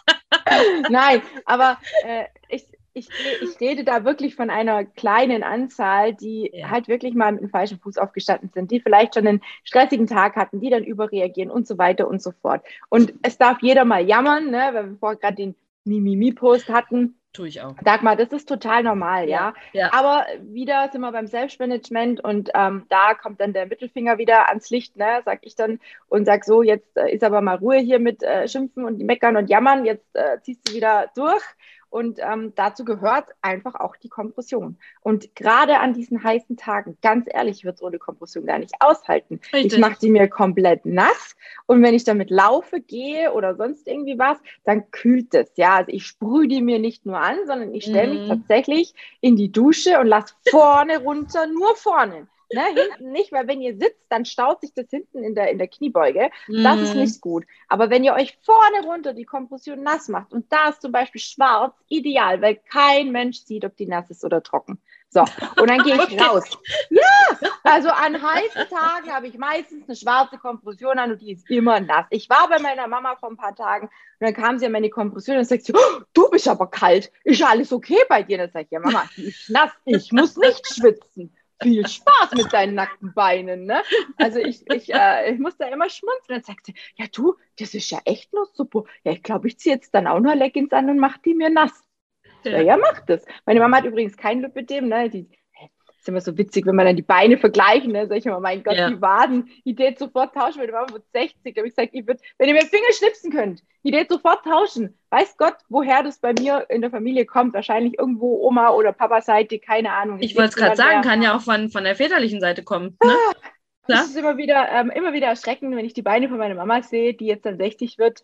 [0.88, 2.26] Nein, aber äh,
[2.92, 3.08] ich,
[3.42, 6.70] ich, rede da wirklich von einer kleinen Anzahl, die ja.
[6.70, 10.36] halt wirklich mal mit dem falschen Fuß aufgestanden sind, die vielleicht schon einen stressigen Tag
[10.36, 12.64] hatten, die dann überreagieren und so weiter und so fort.
[12.88, 17.16] Und es darf jeder mal jammern, ne, weil wir vorher gerade den Mimimi-Post hatten.
[17.32, 17.74] tue ich auch.
[17.82, 19.54] Dagmar, das ist total normal, ja.
[19.72, 19.80] ja.
[19.82, 19.92] ja.
[19.92, 24.68] Aber wieder sind wir beim Selbstmanagement und ähm, da kommt dann der Mittelfinger wieder ans
[24.70, 28.00] Licht, ne, sag ich dann und sag so, jetzt äh, ist aber mal Ruhe hier
[28.00, 31.44] mit äh, Schimpfen und Meckern und Jammern, jetzt äh, ziehst du wieder durch
[31.90, 34.78] und ähm, dazu gehört einfach auch die Kompression.
[35.02, 38.74] Und gerade an diesen heißen Tagen, ganz ehrlich, ich würde es ohne Kompression gar nicht
[38.80, 39.40] aushalten.
[39.52, 39.74] Richtig.
[39.74, 44.18] Ich mache die mir komplett nass und wenn ich damit laufe, gehe oder sonst irgendwie
[44.18, 45.50] was, dann kühlt es.
[45.56, 48.28] Ja, also ich sprühe die mir nicht nur an, sondern ich stelle mich mhm.
[48.28, 52.28] tatsächlich in die Dusche und lasse vorne runter, nur vorne.
[52.52, 55.58] Ne, hinten nicht, weil wenn ihr sitzt, dann staut sich das hinten in der, in
[55.58, 56.30] der Kniebeuge.
[56.48, 56.64] Mm.
[56.64, 57.02] Das ist mhm.
[57.02, 57.44] nicht gut.
[57.68, 61.20] Aber wenn ihr euch vorne runter die Kompression nass macht und da ist zum Beispiel
[61.20, 64.80] schwarz, ideal, weil kein Mensch sieht, ob die nass ist oder trocken.
[65.10, 66.44] So, und dann gehe ich raus.
[66.88, 71.48] Ja, also an heißen Tagen habe ich meistens eine schwarze Kompression an und die ist
[71.50, 72.06] immer nass.
[72.10, 74.90] Ich war bei meiner Mama vor ein paar Tagen und dann kam sie an meine
[74.90, 77.12] Kompression und sagt sie, oh, du bist aber kalt.
[77.24, 78.38] Ist alles okay bei dir?
[78.38, 81.32] Dann sage ich, ja Mama, die ist nass, ich muss nicht schwitzen
[81.62, 83.64] viel Spaß mit deinen nackten Beinen.
[83.64, 83.82] Ne?
[84.16, 86.28] Also ich, ich, äh, ich muss da immer schmunzeln.
[86.28, 88.84] Dann sagt sie, ja du, das ist ja echt nur super.
[89.04, 91.50] Ja, ich glaube, ich ziehe jetzt dann auch noch Leggings an und mache die mir
[91.50, 91.84] nass.
[92.44, 93.24] Ja, ja, mach das.
[93.44, 95.10] Meine Mama hat übrigens kein Lipidem, ne?
[95.10, 95.28] Die,
[96.00, 97.92] ist immer so witzig, wenn man dann die Beine vergleichen.
[97.92, 98.06] Ne?
[98.06, 98.88] Sag ich immer, mein Gott, ja.
[98.88, 100.60] die Waden, die Idee sofort tauschen.
[100.60, 101.54] Meine Mama wird 60.
[101.54, 104.44] Da habe ich gesagt, ich würd, wenn ihr mir Finger schnipsen könnt, die Idee sofort
[104.44, 104.98] tauschen.
[105.10, 107.54] Weiß Gott, woher das bei mir in der Familie kommt.
[107.54, 110.18] Wahrscheinlich irgendwo Oma oder Papa Seite, keine Ahnung.
[110.20, 112.96] Ich, ich wollte es gerade sagen, kann ja auch von, von der väterlichen Seite kommen.
[113.88, 113.96] Ne?
[113.96, 116.80] Das ist immer wieder, ähm, immer wieder erschreckend, wenn ich die Beine von meiner Mama
[116.80, 118.22] sehe, die jetzt dann 60 wird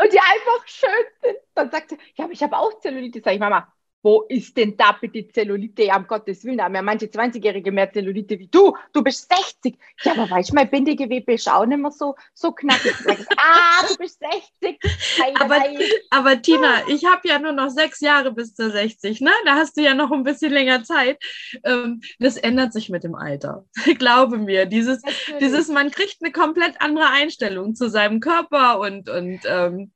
[0.00, 1.36] und die einfach schön sind.
[1.54, 3.20] Dann sagt sie, ja, aber ich habe auch Zellulite.
[3.22, 3.70] Sag ich, Mama,
[4.02, 5.84] wo ist denn da bitte Zellulite?
[5.84, 8.76] Ja, um Gottes Willen, da haben ja manche 20-Jährige mehr Zellulite wie du.
[8.92, 9.78] Du bist 60.
[10.02, 12.94] Ja, aber weißt du, mein Bindegewebe ist auch nicht mehr so, so knackig.
[13.36, 14.20] ah, du bist
[14.60, 14.78] 60.
[15.16, 15.62] Hey, aber,
[16.10, 19.30] aber Tina, ich habe ja nur noch sechs Jahre bis zur 60, ne?
[19.44, 21.22] Da hast du ja noch ein bisschen länger Zeit.
[21.64, 23.64] Ähm, das ändert sich mit dem Alter.
[23.98, 24.66] Glaube mir.
[24.66, 25.00] Dieses,
[25.40, 29.92] dieses, man kriegt eine komplett andere Einstellung zu seinem Körper und, und ähm,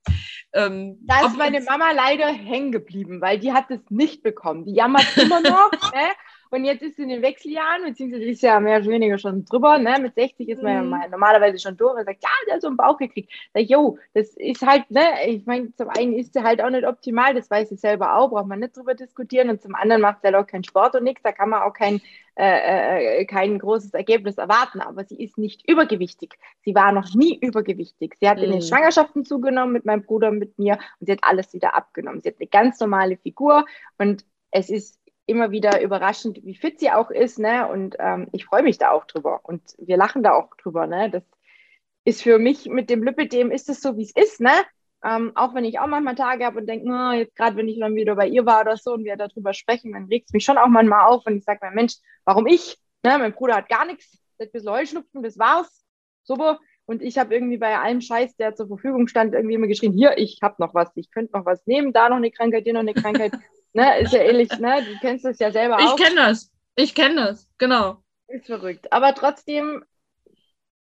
[0.57, 4.65] ähm, da ist meine Mama leider hängen geblieben, weil die hat es nicht bekommen.
[4.65, 5.71] Die jammert immer noch.
[5.95, 6.13] ne?
[6.51, 9.79] Und jetzt ist sie in den Wechseljahren, beziehungsweise ist ja mehr oder weniger schon drüber.
[9.79, 9.97] Ne?
[10.01, 10.93] Mit 60 ist man mhm.
[10.93, 11.99] ja normalerweise schon durch.
[11.99, 13.33] Und sagt, ja, der hat so einen Bauch gekriegt.
[13.53, 16.71] Sag ich, jo, das ist halt, ne, ich meine, zum einen ist sie halt auch
[16.71, 19.51] nicht optimal, das weiß sie selber auch, braucht man nicht drüber diskutieren.
[19.51, 21.73] Und zum anderen macht sie halt auch keinen Sport und nichts, da kann man auch
[21.73, 22.01] kein,
[22.39, 24.81] äh, äh, kein großes Ergebnis erwarten.
[24.81, 26.39] Aber sie ist nicht übergewichtig.
[26.65, 28.15] Sie war noch nie übergewichtig.
[28.21, 28.45] Sie hat mhm.
[28.45, 28.67] in den mhm.
[28.67, 32.21] Schwangerschaften zugenommen mit meinem Bruder und mit mir und sie hat alles wieder abgenommen.
[32.21, 33.65] Sie hat eine ganz normale Figur
[33.99, 37.69] und es ist immer wieder überraschend, wie fit sie auch ist, ne?
[37.69, 39.41] Und ähm, ich freue mich da auch drüber.
[39.43, 41.11] Und wir lachen da auch drüber, ne?
[41.11, 41.25] Das
[42.05, 44.53] ist für mich mit dem Lipidem ist es so, wie es ist, ne?
[45.05, 47.79] Ähm, auch wenn ich auch manchmal Tage habe und denke, oh, jetzt gerade wenn ich
[47.79, 50.45] dann wieder bei ihr war oder so und wir darüber sprechen, dann regt es mich
[50.45, 51.97] schon auch manchmal auf und ich sage mir, Mensch,
[52.27, 52.77] warum ich?
[53.03, 53.19] Ne?
[53.19, 55.85] Mein Bruder hat gar nichts, hat ein bisschen Heuschnupfen, das war's.
[56.25, 56.61] Super.
[56.85, 60.19] Und ich habe irgendwie bei allem Scheiß, der zur Verfügung stand, irgendwie immer geschrien, hier,
[60.19, 62.81] ich habe noch was, ich könnte noch was nehmen, da noch eine Krankheit, hier noch
[62.81, 63.33] eine Krankheit.
[63.73, 64.83] Ne, ist ja ähnlich, ne?
[64.87, 65.99] Du kennst das ja selber auch.
[65.99, 66.51] Ich kenne das.
[66.77, 68.03] Ich kenne das, genau.
[68.27, 68.91] Ist verrückt.
[68.91, 69.85] Aber trotzdem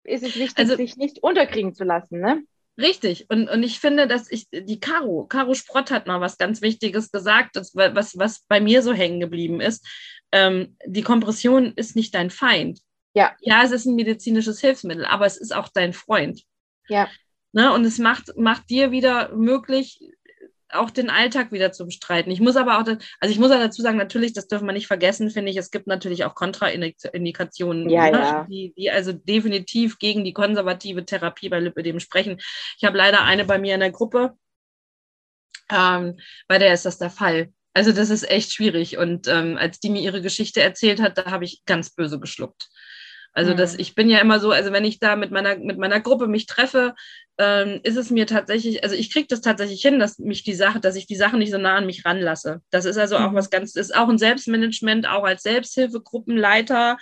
[0.04, 2.42] ist es wichtig, also, sich nicht unterkriegen zu lassen, ne?
[2.78, 3.30] Richtig.
[3.30, 7.10] Und, und ich finde, dass ich, die Caro, Caro Sprott hat mal was ganz Wichtiges
[7.10, 9.86] gesagt, das, was, was bei mir so hängen geblieben ist.
[10.32, 12.80] Ähm, die Kompression ist nicht dein Feind.
[13.14, 13.32] Ja.
[13.40, 16.42] Ja, es ist ein medizinisches Hilfsmittel, aber es ist auch dein Freund.
[16.88, 17.08] Ja.
[17.52, 17.72] Ne?
[17.72, 20.00] Und es macht, macht dir wieder möglich,
[20.70, 22.32] auch den Alltag wieder zu bestreiten.
[22.32, 24.86] Ich muss aber auch, also ich muss auch dazu sagen, natürlich, das dürfen wir nicht
[24.86, 28.46] vergessen, finde ich, es gibt natürlich auch Kontraindikationen, ja, ne, ja.
[28.48, 32.38] Die, die also definitiv gegen die konservative Therapie bei Lipidem sprechen.
[32.78, 34.36] Ich habe leider eine bei mir in der Gruppe,
[35.70, 36.18] ähm,
[36.48, 37.52] bei der ist das der Fall.
[37.74, 38.98] Also das ist echt schwierig.
[38.98, 42.68] Und ähm, als die mir ihre Geschichte erzählt hat, da habe ich ganz böse geschluckt.
[43.34, 43.80] Also das, mhm.
[43.80, 46.46] ich bin ja immer so, also wenn ich da mit meiner, mit meiner Gruppe mich
[46.46, 46.94] treffe,
[47.38, 50.80] ähm, ist es mir tatsächlich, also ich kriege das tatsächlich hin, dass mich die Sache,
[50.80, 52.60] dass ich die Sachen nicht so nah an mich ranlasse.
[52.70, 56.98] Das ist also auch was ganz, ist auch ein Selbstmanagement, auch als Selbsthilfegruppenleiter,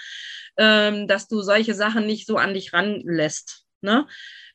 [0.56, 3.64] ähm, dass du solche Sachen nicht so an dich ranlässt.
[3.80, 4.06] Ne?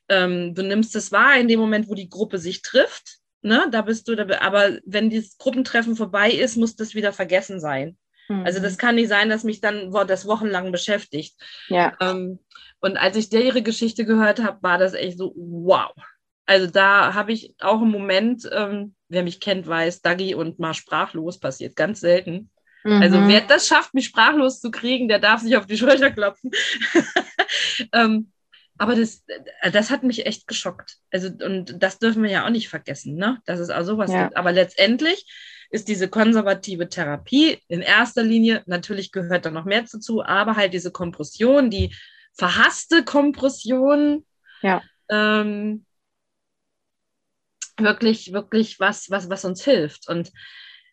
[0.08, 3.18] Ähm, du nimmst es wahr in dem Moment, wo die Gruppe sich trifft.
[3.42, 3.68] Ne?
[3.70, 7.96] Da bist du, da, aber wenn dieses Gruppentreffen vorbei ist, muss das wieder vergessen sein.
[8.28, 8.78] Also das mhm.
[8.78, 11.36] kann nicht sein, dass mich dann das wochenlang beschäftigt.
[11.68, 11.96] Ja.
[12.00, 12.40] Ähm,
[12.80, 15.92] und als ich ihre Geschichte gehört habe, war das echt so, wow.
[16.44, 20.74] Also da habe ich auch einen Moment, ähm, wer mich kennt, weiß, Dagi und mal
[20.74, 22.50] sprachlos passiert ganz selten.
[22.84, 23.02] Mhm.
[23.02, 26.50] Also wer das schafft, mich sprachlos zu kriegen, der darf sich auf die Schulter klopfen.
[27.92, 28.32] ähm,
[28.78, 29.24] aber das,
[29.60, 30.96] äh, das hat mich echt geschockt.
[31.10, 33.40] Also, und das dürfen wir ja auch nicht vergessen, ne?
[33.46, 34.24] dass es auch sowas ja.
[34.24, 34.36] gibt.
[34.36, 35.26] Aber letztendlich
[35.70, 40.72] ist diese konservative Therapie in erster Linie, natürlich gehört da noch mehr dazu, aber halt
[40.72, 41.94] diese Kompression, die
[42.34, 44.24] verhasste Kompression,
[44.62, 44.82] ja.
[45.08, 45.84] ähm,
[47.78, 50.08] wirklich, wirklich was, was, was uns hilft.
[50.08, 50.32] Und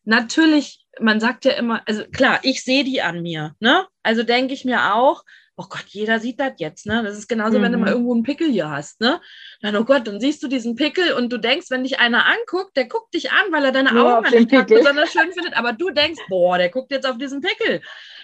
[0.03, 3.85] natürlich, man sagt ja immer, also klar, ich sehe die an mir, ne?
[4.01, 5.23] Also denke ich mir auch,
[5.55, 7.03] oh Gott, jeder sieht das jetzt, ne?
[7.03, 7.63] Das ist genauso, mhm.
[7.63, 7.91] wenn du mal mhm.
[7.91, 9.21] irgendwo einen Pickel hier hast, ne?
[9.61, 12.75] Dann, oh Gott, dann siehst du diesen Pickel und du denkst, wenn dich einer anguckt,
[12.75, 15.91] der guckt dich an, weil er deine Nur Augen nicht besonders schön findet, aber du
[15.91, 17.81] denkst, boah, der guckt jetzt auf diesen Pickel.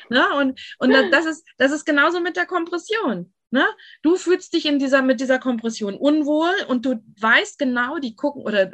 [0.10, 0.26] Ne?
[0.38, 3.32] Und, und das, ist, das ist genauso mit der Kompression.
[3.52, 3.66] Ne?
[4.02, 8.44] Du fühlst dich in dieser, mit dieser Kompression unwohl und du weißt genau, die gucken
[8.44, 8.72] oder,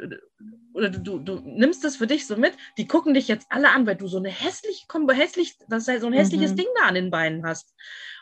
[0.76, 3.70] oder du, du, du nimmst das für dich so mit, die gucken dich jetzt alle
[3.70, 6.56] an, weil du so eine hässlich, hässlich, das heißt, so ein hässliches mhm.
[6.56, 7.74] Ding da an den Beinen hast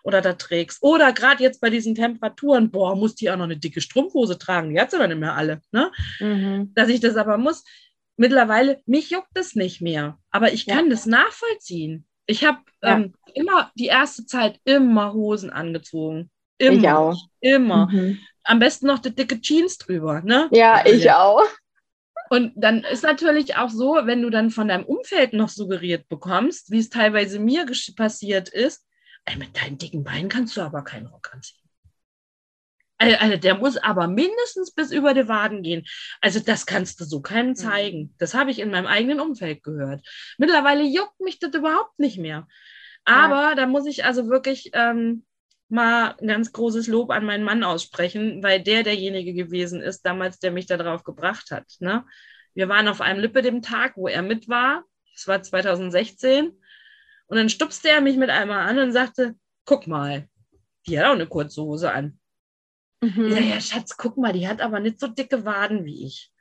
[0.04, 0.82] oder da trägst.
[0.82, 4.70] Oder gerade jetzt bei diesen Temperaturen, boah, muss die auch noch eine dicke Strumpfhose tragen.
[4.70, 5.62] Die hat sie dann nicht mehr alle.
[5.72, 5.90] Ne?
[6.20, 6.72] Mhm.
[6.74, 7.64] Dass ich das aber muss.
[8.16, 10.18] Mittlerweile, mich juckt das nicht mehr.
[10.30, 10.90] Aber ich kann ja.
[10.90, 12.06] das nachvollziehen.
[12.26, 12.96] Ich habe ja.
[12.96, 16.30] ähm, immer die erste Zeit immer Hosen angezogen.
[16.58, 16.78] Immer.
[16.78, 17.18] Ich auch.
[17.40, 17.88] Immer.
[17.90, 18.18] Mhm.
[18.44, 20.20] Am besten noch die dicke Jeans drüber.
[20.20, 20.48] Ne?
[20.52, 21.22] Ja, ich ja.
[21.22, 21.48] auch.
[22.30, 26.70] Und dann ist natürlich auch so, wenn du dann von deinem Umfeld noch suggeriert bekommst,
[26.70, 28.84] wie es teilweise mir passiert ist,
[29.24, 31.60] Ey, mit deinen dicken Beinen kannst du aber keinen Rock anziehen.
[32.96, 35.84] Also, der muss aber mindestens bis über die Waden gehen.
[36.20, 37.56] Also das kannst du so keinem mhm.
[37.56, 38.14] zeigen.
[38.18, 40.06] Das habe ich in meinem eigenen Umfeld gehört.
[40.38, 42.46] Mittlerweile juckt mich das überhaupt nicht mehr.
[43.04, 43.54] Aber ja.
[43.54, 45.26] da muss ich also wirklich ähm,
[45.74, 50.38] mal ein ganz großes Lob an meinen Mann aussprechen, weil der derjenige gewesen ist damals,
[50.38, 51.66] der mich darauf gebracht hat.
[51.80, 52.06] Ne?
[52.54, 54.84] Wir waren auf einem Lippe dem Tag, wo er mit war.
[55.12, 56.58] Das war 2016.
[57.26, 59.34] Und dann stupste er mich mit einmal an und sagte,
[59.64, 60.28] guck mal,
[60.86, 62.18] die hat auch eine kurze Hose an.
[63.00, 63.30] Mhm.
[63.30, 66.32] Sage, ja, Schatz, guck mal, die hat aber nicht so dicke Waden wie ich.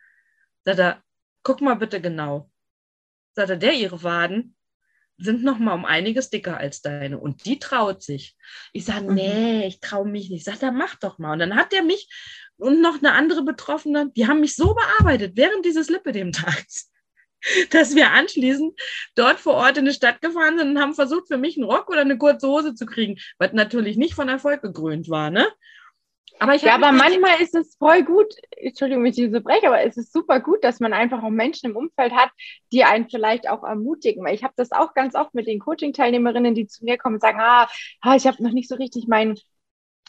[0.63, 1.03] Sagt er,
[1.43, 2.49] guck mal bitte genau.
[3.33, 4.55] Sagt er, der ihre Waden
[5.17, 8.35] sind noch mal um einiges dicker als deine und die traut sich.
[8.71, 9.15] Ich sage, mhm.
[9.15, 10.45] nee, ich traue mich nicht.
[10.45, 11.33] Sagt er, mach doch mal.
[11.33, 12.09] Und dann hat er mich
[12.57, 16.89] und noch eine andere Betroffene, die haben mich so bearbeitet während dieses Lippe dem Tags
[17.71, 18.79] dass wir anschließend
[19.15, 21.89] dort vor Ort in die Stadt gefahren sind und haben versucht, für mich einen Rock
[21.89, 25.47] oder eine kurze Hose zu kriegen, was natürlich nicht von Erfolg gekrönt war, ne?
[26.39, 29.97] Aber, ja, aber manchmal ist es voll gut, Entschuldigung, wenn ich diese breche, aber es
[29.97, 32.31] ist super gut, dass man einfach auch Menschen im Umfeld hat,
[32.71, 34.25] die einen vielleicht auch ermutigen.
[34.25, 37.21] Weil ich habe das auch ganz oft mit den Coaching-Teilnehmerinnen, die zu mir kommen und
[37.21, 37.67] sagen, ah,
[38.01, 39.39] ah ich habe noch nicht so richtig meinen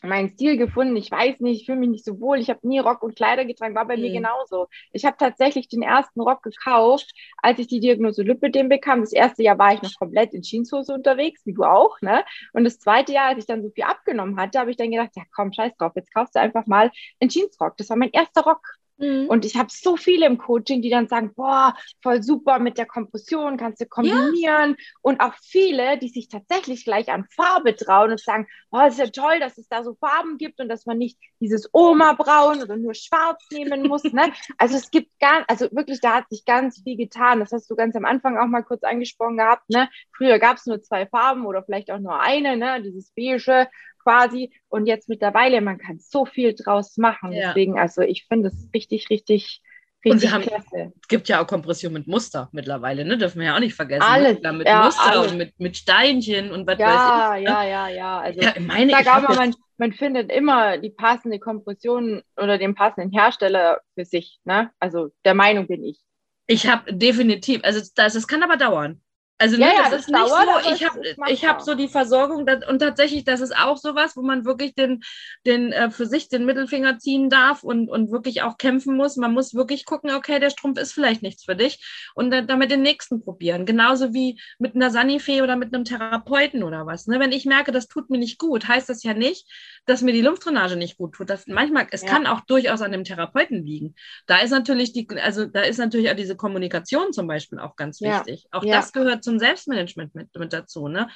[0.08, 0.96] meinen Stil gefunden.
[0.96, 2.38] Ich weiß nicht, ich fühle mich nicht so wohl.
[2.38, 4.02] Ich habe nie Rock und Kleider getragen, war bei mhm.
[4.02, 4.68] mir genauso.
[4.92, 9.00] Ich habe tatsächlich den ersten Rock gekauft, als ich die Diagnose Lipödem bekam.
[9.00, 12.00] Das erste Jahr war ich noch komplett in Jeanshose unterwegs, wie du auch.
[12.00, 12.24] Ne?
[12.52, 15.10] Und das zweite Jahr, als ich dann so viel abgenommen hatte, habe ich dann gedacht,
[15.16, 16.90] ja komm, scheiß drauf, jetzt kaufst du einfach mal
[17.20, 17.76] einen Jeansrock.
[17.76, 18.78] Das war mein erster Rock.
[18.96, 19.26] Mhm.
[19.28, 22.86] Und ich habe so viele im Coaching, die dann sagen, boah, voll super mit der
[22.86, 24.76] Kompression, kannst du kombinieren.
[24.78, 24.84] Ja.
[25.02, 29.06] Und auch viele, die sich tatsächlich gleich an Farbe trauen und sagen, oh, ist ja
[29.06, 32.94] toll, dass es da so Farben gibt und dass man nicht dieses Oma-Braun oder nur
[32.94, 34.04] schwarz nehmen muss.
[34.04, 34.32] ne?
[34.58, 37.40] Also es gibt gar, also wirklich, da hat sich ganz viel getan.
[37.40, 39.68] Das hast du ganz am Anfang auch mal kurz angesprochen gehabt.
[39.68, 39.88] Ne?
[40.16, 42.82] Früher gab es nur zwei Farben oder vielleicht auch nur eine, ne?
[42.82, 43.68] dieses beige
[44.04, 44.52] quasi.
[44.68, 47.32] Und jetzt mittlerweile, man kann so viel draus machen.
[47.32, 47.48] Ja.
[47.48, 49.62] Deswegen, also ich finde es richtig, richtig,
[50.04, 50.92] richtig und sie haben, klasse.
[51.00, 53.18] Es gibt ja auch Kompression mit Muster mittlerweile, ne?
[53.18, 54.02] Dürfen wir ja auch nicht vergessen.
[54.02, 54.40] Alles.
[54.40, 54.52] Ne?
[54.52, 55.32] Mit ja, Muster alles.
[55.32, 56.86] und mit, mit Steinchen und was ja,
[57.32, 57.44] weiß ich.
[57.44, 57.50] Ne?
[57.50, 58.20] Ja, ja, ja.
[58.20, 62.74] Also ja, meine, ich auch mal, man, man findet immer die passende Kompression oder den
[62.74, 64.38] passenden Hersteller für sich.
[64.44, 64.70] Ne?
[64.78, 66.00] Also der Meinung bin ich.
[66.46, 69.00] Ich habe definitiv, also das, das kann aber dauern.
[69.38, 71.88] Also ja, ne, das, das ist nicht dauert, so, ich habe ich hab so die
[71.88, 75.02] Versorgung das, und tatsächlich, das ist auch sowas, wo man wirklich den,
[75.44, 79.16] den äh, für sich den Mittelfinger ziehen darf und, und wirklich auch kämpfen muss.
[79.16, 82.70] Man muss wirklich gucken, okay, der Strumpf ist vielleicht nichts für dich und äh, damit
[82.70, 83.66] den nächsten probieren.
[83.66, 87.08] Genauso wie mit einer Sanifee oder mit einem Therapeuten oder was.
[87.08, 87.18] Ne?
[87.18, 89.50] Wenn ich merke, das tut mir nicht gut, heißt das ja nicht,
[89.86, 91.30] dass mir die Lymphdrainage nicht gut tut.
[91.30, 92.08] Das, manchmal, es ja.
[92.08, 93.94] kann auch durchaus an dem Therapeuten liegen.
[94.26, 98.00] Da ist natürlich die, also da ist natürlich auch diese Kommunikation zum Beispiel auch ganz
[98.00, 98.44] wichtig.
[98.44, 98.58] Ja.
[98.58, 98.76] Auch ja.
[98.76, 100.88] das gehört zum Selbstmanagement mit, mit dazu.
[100.88, 101.08] Ne?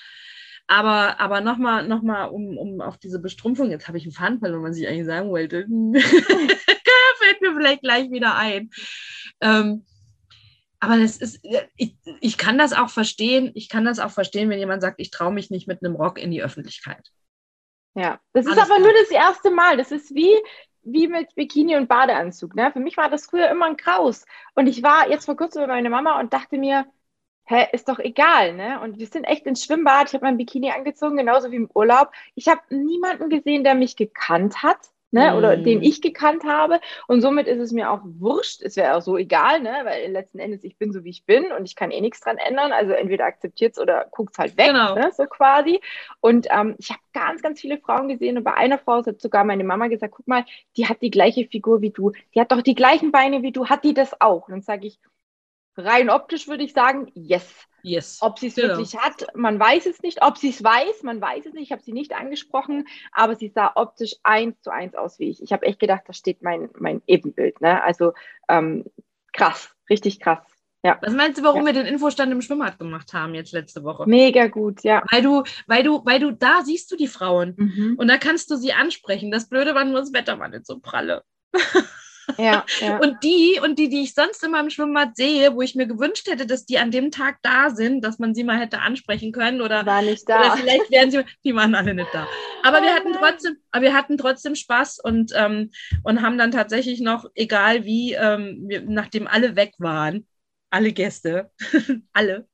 [0.66, 4.52] Aber, aber nochmal, noch mal, um, um auf diese Bestrumpfung, jetzt habe ich einen Fahnenfall,
[4.52, 5.66] wenn man sich eigentlich sagen wollte,
[7.18, 8.70] fällt mir vielleicht gleich wieder ein.
[9.40, 9.84] Ähm,
[10.80, 11.40] aber das ist,
[11.76, 15.10] ich, ich kann das auch verstehen, ich kann das auch verstehen, wenn jemand sagt, ich
[15.10, 17.10] traue mich nicht mit einem Rock in die Öffentlichkeit.
[17.98, 18.80] Ja, das Alles ist aber klar.
[18.80, 19.76] nur das erste Mal.
[19.76, 20.32] Das ist wie,
[20.82, 22.54] wie mit Bikini und Badeanzug.
[22.54, 22.70] Ne?
[22.72, 24.24] Für mich war das früher immer ein Kraus.
[24.54, 26.86] Und ich war jetzt vor kurzem bei meiner Mama und dachte mir,
[27.46, 28.80] hä, ist doch egal, ne?
[28.80, 30.08] Und wir sind echt ins Schwimmbad.
[30.08, 32.12] Ich habe mein Bikini angezogen, genauso wie im Urlaub.
[32.36, 34.78] Ich habe niemanden gesehen, der mich gekannt hat.
[35.10, 35.82] Ne, oder den mm.
[35.82, 36.80] ich gekannt habe.
[37.06, 38.60] Und somit ist es mir auch wurscht.
[38.60, 41.50] Es wäre auch so egal, ne, weil letzten Endes ich bin so, wie ich bin
[41.50, 42.72] und ich kann eh nichts dran ändern.
[42.72, 44.94] Also entweder akzeptiert es oder guckt es halt weg, genau.
[44.94, 45.80] ne, so quasi.
[46.20, 49.44] Und ähm, ich habe ganz, ganz viele Frauen gesehen und bei einer Frau hat sogar
[49.44, 50.44] meine Mama gesagt, guck mal,
[50.76, 52.12] die hat die gleiche Figur wie du.
[52.34, 53.66] Die hat doch die gleichen Beine wie du.
[53.66, 54.48] Hat die das auch?
[54.48, 55.00] Und dann sage ich,
[55.78, 57.66] rein optisch würde ich sagen, yes.
[57.82, 58.18] Yes.
[58.20, 58.68] Ob sie es genau.
[58.68, 60.22] wirklich hat, man weiß es nicht.
[60.22, 61.64] Ob sie es weiß, man weiß es nicht.
[61.64, 65.42] Ich habe sie nicht angesprochen, aber sie sah optisch eins zu eins aus wie ich.
[65.42, 67.60] Ich habe echt gedacht, da steht mein, mein Ebenbild.
[67.60, 67.82] Ne?
[67.82, 68.14] Also
[68.48, 68.84] ähm,
[69.32, 70.42] krass, richtig krass.
[70.84, 70.98] Ja.
[71.02, 71.66] Was meinst du, warum ja.
[71.66, 74.08] wir den Infostand im Schwimmbad gemacht haben jetzt letzte Woche?
[74.08, 75.02] Mega gut, ja.
[75.10, 77.94] Weil du, weil du, weil du da siehst du die Frauen mhm.
[77.98, 79.30] und da kannst du sie ansprechen.
[79.30, 81.24] Das Blöde war nur das Wetter war nicht so pralle.
[82.36, 82.98] Ja, ja.
[82.98, 86.28] Und die, und die, die ich sonst immer im Schwimmbad sehe, wo ich mir gewünscht
[86.28, 89.60] hätte, dass die an dem Tag da sind, dass man sie mal hätte ansprechen können
[89.60, 90.40] oder, War nicht da.
[90.40, 92.26] oder vielleicht wären sie, die waren alle nicht da.
[92.62, 95.70] Aber oh wir hatten trotzdem, aber wir hatten trotzdem Spaß und, ähm,
[96.02, 100.26] und haben dann tatsächlich noch, egal wie, ähm, wir, nachdem alle weg waren,
[100.70, 101.50] alle Gäste,
[102.12, 102.46] alle,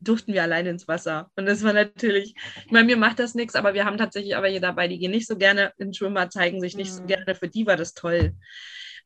[0.00, 1.30] durften wir alleine ins Wasser.
[1.36, 2.34] Und das war natürlich,
[2.64, 5.10] ich meine, mir macht das nichts, aber wir haben tatsächlich aber hier dabei, die gehen
[5.10, 6.96] nicht so gerne ins Schwimmbad, zeigen sich nicht mhm.
[6.96, 7.34] so gerne.
[7.34, 8.34] Für die war das toll.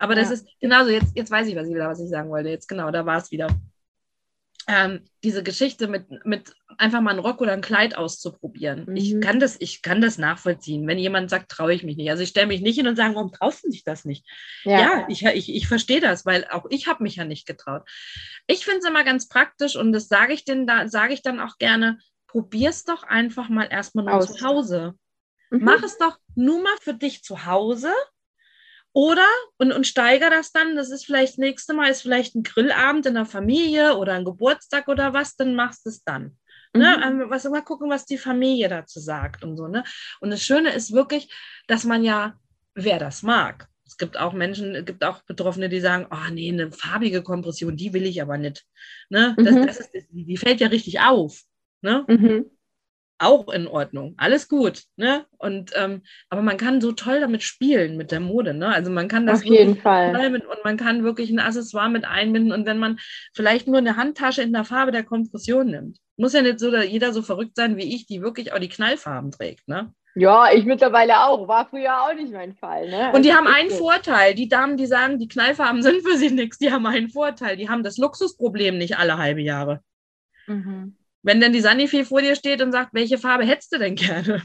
[0.03, 2.49] Aber das ist genauso, jetzt, jetzt weiß ich was, ich wieder, was ich sagen wollte.
[2.49, 3.47] Jetzt genau, da war es wieder.
[4.67, 8.87] Ähm, diese Geschichte mit, mit einfach mal einen Rock oder ein Kleid auszuprobieren.
[8.87, 8.97] Mhm.
[8.97, 10.89] Ich, kann das, ich kann das nachvollziehen.
[10.89, 12.11] Wenn jemand sagt, traue ich mich nicht.
[12.11, 14.27] Also ich stelle mich nicht hin und sage, warum traust du dich das nicht?
[14.65, 17.89] Ja, ja ich, ich, ich verstehe das, weil auch ich habe mich ja nicht getraut.
[18.49, 21.59] Ich finde es immer ganz praktisch und das sage ich, da, sage ich dann auch
[21.59, 24.35] gerne, probier es doch einfach mal erstmal nur Aus.
[24.35, 24.95] zu Hause.
[25.51, 25.61] Mhm.
[25.63, 27.93] Mach es doch nur mal für dich zu Hause
[28.93, 29.27] oder,
[29.59, 33.07] und, und steiger das dann, das ist vielleicht das nächste Mal, ist vielleicht ein Grillabend
[33.07, 36.37] in der Familie oder ein Geburtstag oder was, dann machst du es dann.
[36.75, 36.99] Ne?
[36.99, 37.19] Mhm.
[37.19, 37.25] Ne?
[37.31, 39.69] Was, mal gucken, was die Familie dazu sagt und so.
[39.69, 39.85] Ne?
[40.21, 41.33] Und das Schöne ist wirklich,
[41.67, 42.35] dass man ja,
[42.75, 46.51] wer das mag, es gibt auch Menschen, es gibt auch Betroffene, die sagen, oh nee,
[46.51, 48.65] eine farbige Kompression, die will ich aber nicht.
[49.11, 49.35] Ne?
[49.39, 49.67] Das, mhm.
[49.67, 51.43] das ist, die fällt ja richtig auf.
[51.83, 52.05] Ne?
[52.09, 52.51] Mhm
[53.23, 55.25] auch in Ordnung, alles gut, ne?
[55.39, 58.69] Und ähm, aber man kann so toll damit spielen mit der Mode, ne?
[58.69, 62.05] Also man kann das auf jeden Fall mit, und man kann wirklich ein Accessoire mit
[62.05, 62.99] einbinden und wenn man
[63.35, 66.87] vielleicht nur eine Handtasche in der Farbe der Kompression nimmt, muss ja nicht so dass
[66.87, 69.93] jeder so verrückt sein wie ich, die wirklich auch die Knallfarben trägt, ne?
[70.15, 71.49] Ja, ich mittlerweile auch.
[71.49, 72.89] War früher auch nicht mein Fall.
[72.89, 73.13] Ne?
[73.15, 73.79] Und die haben einen so.
[73.79, 74.35] Vorteil.
[74.35, 77.57] Die Damen, die sagen, die Knallfarben sind für sie nichts, die haben einen Vorteil.
[77.57, 79.81] Die haben das Luxusproblem nicht alle halbe Jahre.
[80.47, 80.97] Mhm.
[81.23, 84.43] Wenn dann die Sanifi vor dir steht und sagt, welche Farbe hättest du denn gerne?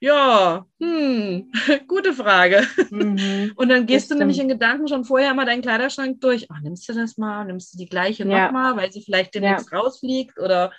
[0.00, 1.50] Ja, hm,
[1.88, 2.66] gute Frage.
[2.90, 6.46] Mhm, und dann gehst du nämlich in Gedanken schon vorher mal deinen Kleiderschrank durch.
[6.50, 7.44] Oh, nimmst du das mal?
[7.44, 8.46] Nimmst du die gleiche ja.
[8.46, 9.78] nochmal, weil sie vielleicht demnächst ja.
[9.78, 10.72] rausfliegt oder,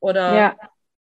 [0.00, 0.34] oder.
[0.34, 0.56] Ja,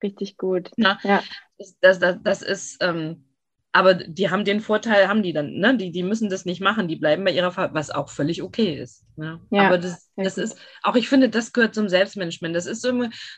[0.03, 0.71] richtig gut.
[0.77, 1.23] Na, ja.
[1.59, 3.27] Das, das, das ist, ähm,
[3.73, 5.77] aber die haben den Vorteil, haben die dann, ne?
[5.77, 8.75] Die, die müssen das nicht machen, die bleiben bei ihrer Farbe, was auch völlig okay
[8.75, 9.05] ist.
[9.17, 9.41] Ne?
[9.51, 12.57] Ja, aber das, das ist, auch ich finde, das gehört zum Selbstmanagement.
[12.57, 12.93] Das ist so,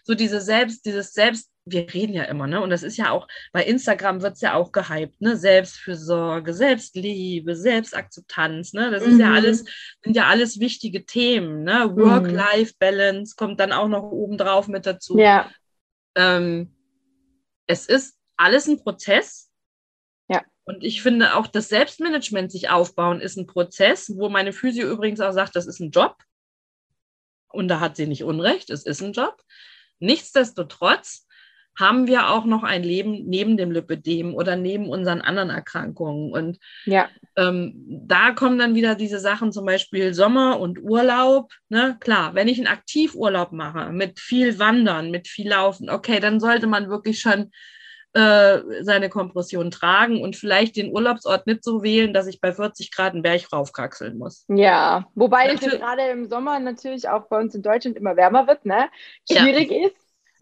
[0.05, 2.63] so diese Selbst, dieses Selbst, wir reden ja immer, ne?
[2.63, 5.37] Und das ist ja auch, bei Instagram wird es ja auch gehypt, ne?
[5.37, 8.91] Selbstfürsorge, Selbstliebe, Selbstakzeptanz, ne?
[8.91, 9.21] Das ist mhm.
[9.21, 9.65] ja alles,
[10.03, 11.89] sind ja alles wichtige Themen, ne?
[11.89, 11.97] Mhm.
[12.01, 15.19] Work-Life-Balance kommt dann auch noch obendrauf mit dazu.
[15.19, 15.51] Ja.
[16.15, 16.75] Ähm,
[17.67, 19.52] es ist alles ein Prozess
[20.65, 25.21] und ich finde auch das Selbstmanagement sich aufbauen ist ein Prozess, wo meine Physio übrigens
[25.21, 26.17] auch sagt, das ist ein Job.
[27.49, 29.43] Und da hat sie nicht Unrecht, es ist ein Job.
[29.99, 31.27] Nichtsdestotrotz
[31.79, 36.31] haben wir auch noch ein Leben neben dem Lipidem oder neben unseren anderen Erkrankungen.
[36.33, 37.09] Und ja.
[37.37, 37.75] ähm,
[38.07, 41.53] da kommen dann wieder diese Sachen, zum Beispiel Sommer und Urlaub.
[41.71, 41.97] Ne?
[42.01, 46.67] Klar, wenn ich einen Aktivurlaub mache, mit viel Wandern, mit viel Laufen, okay, dann sollte
[46.67, 47.51] man wirklich schon
[48.15, 52.91] äh, seine Kompression tragen und vielleicht den Urlaubsort nicht so wählen, dass ich bei 40
[52.93, 54.45] Grad einen Berg raufkraxeln muss.
[54.49, 58.67] Ja, wobei es gerade im Sommer natürlich auch bei uns in Deutschland immer wärmer wird,
[58.67, 58.89] ne?
[59.31, 59.87] Schwierig ja.
[59.87, 59.97] ist.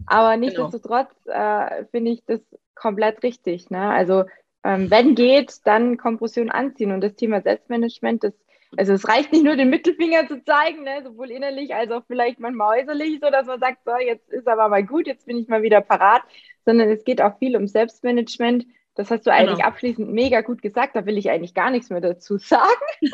[0.07, 0.47] Aber genau.
[0.47, 1.67] nichtsdestotrotz genau.
[1.67, 2.41] äh, finde ich das
[2.75, 3.71] komplett richtig.
[3.71, 3.91] Ne?
[3.91, 4.25] Also
[4.65, 6.93] ähm, wenn geht, dann Kompression anziehen.
[6.93, 8.35] Und das Thema Selbstmanagement, das,
[8.77, 11.03] also es reicht nicht nur den Mittelfinger zu zeigen, ne?
[11.03, 14.69] sowohl innerlich als auch vielleicht manchmal äußerlich, so dass man sagt, so, jetzt ist aber
[14.69, 16.23] mal gut, jetzt bin ich mal wieder parat,
[16.65, 18.67] sondern es geht auch viel um Selbstmanagement.
[18.95, 19.69] Das hast du eigentlich genau.
[19.69, 20.95] abschließend mega gut gesagt.
[20.95, 22.69] Da will ich eigentlich gar nichts mehr dazu sagen.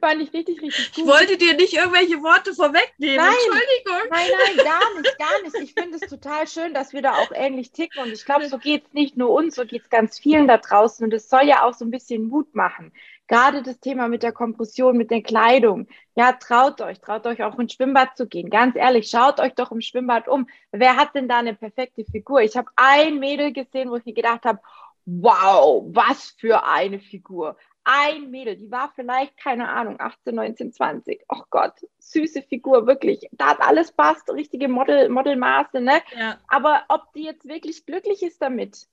[0.00, 1.04] Fand ich richtig, richtig gut.
[1.04, 3.16] Ich wollte dir nicht irgendwelche Worte vorwegnehmen.
[3.16, 4.08] Nein, Entschuldigung.
[4.10, 5.56] Nein, nein, gar nicht, gar nicht.
[5.60, 8.02] Ich finde es total schön, dass wir da auch ähnlich ticken.
[8.02, 10.56] Und ich glaube, so geht es nicht nur uns, so geht es ganz vielen da
[10.56, 11.04] draußen.
[11.04, 12.92] Und es soll ja auch so ein bisschen Mut machen.
[13.28, 15.86] Gerade das Thema mit der Kompression, mit der Kleidung.
[16.14, 18.50] Ja, traut euch, traut euch auch ins Schwimmbad zu gehen.
[18.50, 20.46] Ganz ehrlich, schaut euch doch im Schwimmbad um.
[20.70, 22.40] Wer hat denn da eine perfekte Figur?
[22.42, 24.60] Ich habe ein Mädel gesehen, wo ich mir gedacht habe,
[25.06, 31.24] wow, was für eine Figur ein Mädel, die war vielleicht, keine Ahnung, 18, 19, 20.
[31.28, 33.28] Oh Gott, süße Figur, wirklich.
[33.32, 36.00] Da hat alles passt, richtige Model, Modelmaße, ne?
[36.16, 36.38] Ja.
[36.48, 38.86] Aber ob die jetzt wirklich glücklich ist damit,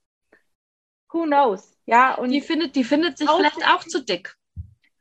[1.12, 1.78] who knows?
[1.86, 4.36] Ja, und die findet, die findet sich vielleicht auch zu dick.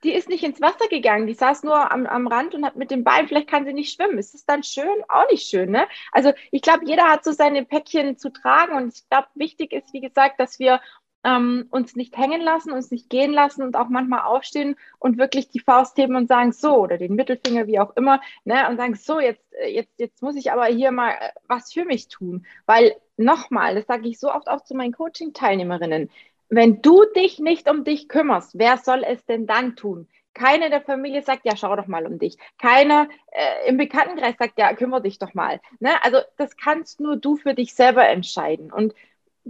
[0.05, 2.93] Die ist nicht ins Wasser gegangen, die saß nur am, am Rand und hat mit
[2.93, 4.17] dem Bein, vielleicht kann sie nicht schwimmen.
[4.17, 4.87] Ist das dann schön?
[5.09, 5.89] Auch nicht schön, ne?
[6.13, 9.93] Also ich glaube, jeder hat so seine Päckchen zu tragen und ich glaube, wichtig ist,
[9.93, 10.81] wie gesagt, dass wir
[11.25, 15.49] ähm, uns nicht hängen lassen, uns nicht gehen lassen und auch manchmal aufstehen und wirklich
[15.49, 18.95] die Faust heben und sagen, so, oder den Mittelfinger, wie auch immer, ne, und sagen,
[18.95, 22.47] so, jetzt, äh, jetzt, jetzt muss ich aber hier mal äh, was für mich tun.
[22.67, 26.11] Weil nochmal, das sage ich so oft auch zu meinen Coaching-Teilnehmerinnen,
[26.49, 30.09] wenn du dich nicht um dich kümmerst, wer soll es denn dann tun?
[30.35, 32.39] Keiner der Familie sagt, ja, schau doch mal um dich.
[32.59, 35.61] Keiner äh, im Bekanntenkreis sagt, ja, kümmere dich doch mal.
[35.81, 36.03] Ne?
[36.05, 38.73] Also das kannst nur du für dich selber entscheiden.
[38.73, 38.95] Und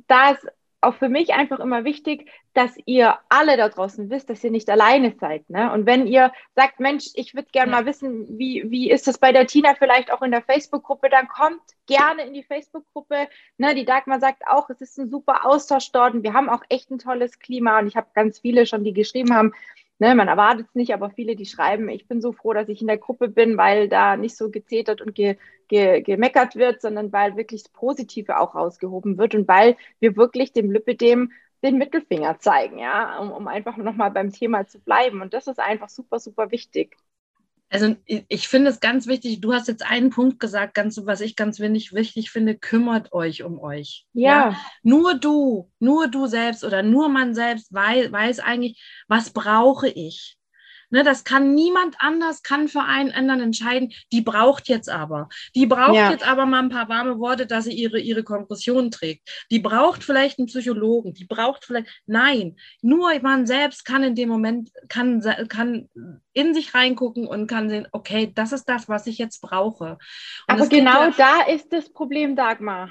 [0.07, 0.47] da ist
[0.81, 4.71] auch für mich einfach immer wichtig, dass ihr alle da draußen wisst, dass ihr nicht
[4.71, 5.49] alleine seid.
[5.51, 5.73] Ne?
[5.73, 9.33] Und wenn ihr sagt, Mensch, ich würde gerne mal wissen, wie, wie ist das bei
[9.33, 13.29] der Tina vielleicht auch in der Facebook-Gruppe, dann kommt gerne in die Facebook-Gruppe.
[13.57, 13.75] Ne?
[13.75, 16.91] Die Dagmar sagt auch, es ist ein super Austausch dort und wir haben auch echt
[16.91, 19.53] ein tolles Klima und ich habe ganz viele schon, die geschrieben haben,
[19.99, 22.81] ne, man erwartet es nicht, aber viele, die schreiben, ich bin so froh, dass ich
[22.81, 25.37] in der Gruppe bin, weil da nicht so gezetert und ge,
[25.69, 30.53] ge, gemeckert wird, sondern weil wirklich das Positive auch rausgehoben wird und weil wir wirklich
[30.53, 35.21] dem Lipidem den Mittelfinger zeigen, ja, um, um einfach nochmal beim Thema zu bleiben.
[35.21, 36.97] Und das ist einfach super, super wichtig.
[37.71, 41.37] Also ich finde es ganz wichtig, du hast jetzt einen Punkt gesagt, ganz, was ich
[41.37, 44.07] ganz wenig wichtig finde, kümmert euch um euch.
[44.15, 44.51] Ja.
[44.51, 44.57] ja.
[44.83, 50.38] Nur du, nur du selbst oder nur man selbst weiß, weiß eigentlich, was brauche ich.
[50.91, 53.93] Ne, das kann niemand anders, kann für einen anderen entscheiden.
[54.13, 55.29] Die braucht jetzt aber.
[55.55, 56.11] Die braucht ja.
[56.11, 59.29] jetzt aber mal ein paar warme Worte, dass sie ihre, ihre Kompression trägt.
[59.51, 61.13] Die braucht vielleicht einen Psychologen.
[61.13, 65.89] Die braucht vielleicht, nein, nur man selbst kann in dem Moment, kann, kann
[66.33, 69.99] in sich reingucken und kann sehen, okay, das ist das, was ich jetzt brauche.
[70.49, 72.91] Und aber genau ja, da ist das Problem, Dagmar.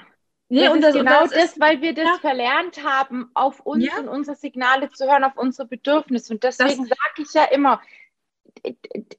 [0.49, 2.17] Nee, das und das, genau das, ist, weil wir das ja.
[2.21, 3.97] verlernt haben, auf uns ja.
[3.99, 6.33] und unsere Signale zu hören, auf unsere Bedürfnisse.
[6.33, 7.81] Und deswegen sage ich ja immer,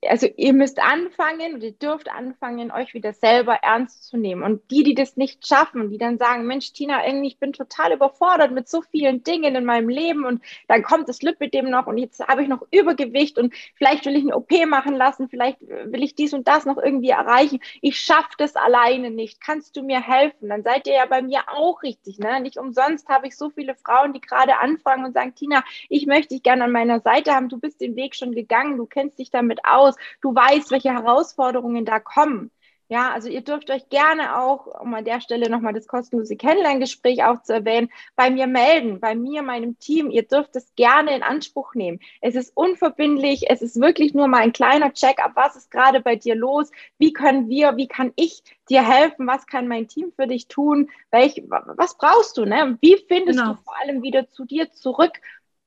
[0.09, 4.43] also ihr müsst anfangen und ihr dürft anfangen, euch wieder selber ernst zu nehmen.
[4.43, 7.93] Und die, die das nicht schaffen, die dann sagen, Mensch, Tina, irgendwie, ich bin total
[7.93, 11.99] überfordert mit so vielen Dingen in meinem Leben und dann kommt das Lipidem noch und
[11.99, 16.03] jetzt habe ich noch Übergewicht und vielleicht will ich eine OP machen lassen, vielleicht will
[16.03, 17.61] ich dies und das noch irgendwie erreichen.
[17.81, 19.41] Ich schaffe das alleine nicht.
[19.41, 20.49] Kannst du mir helfen?
[20.49, 22.19] Dann seid ihr ja bei mir auch richtig.
[22.19, 22.41] Ne?
[22.41, 26.35] Nicht umsonst habe ich so viele Frauen, die gerade anfangen und sagen, Tina, ich möchte
[26.35, 27.49] dich gerne an meiner Seite haben.
[27.49, 30.93] Du bist den Weg schon gegangen, du kennst dich dich damit aus, du weißt, welche
[30.93, 32.51] Herausforderungen da kommen.
[32.91, 37.23] Ja, also ihr dürft euch gerne auch, um an der Stelle nochmal das kostenlose Kennenlerngespräch
[37.23, 40.11] auch zu erwähnen, bei mir melden, bei mir, meinem Team.
[40.11, 42.01] Ihr dürft es gerne in Anspruch nehmen.
[42.23, 46.17] Es ist unverbindlich, es ist wirklich nur mal ein kleiner Check-up, was ist gerade bei
[46.17, 50.27] dir los, wie können wir, wie kann ich dir helfen, was kann mein Team für
[50.27, 52.79] dich tun, Welch, was brauchst du, ne?
[52.81, 53.53] Wie findest genau.
[53.53, 55.21] du vor allem wieder zu dir zurück,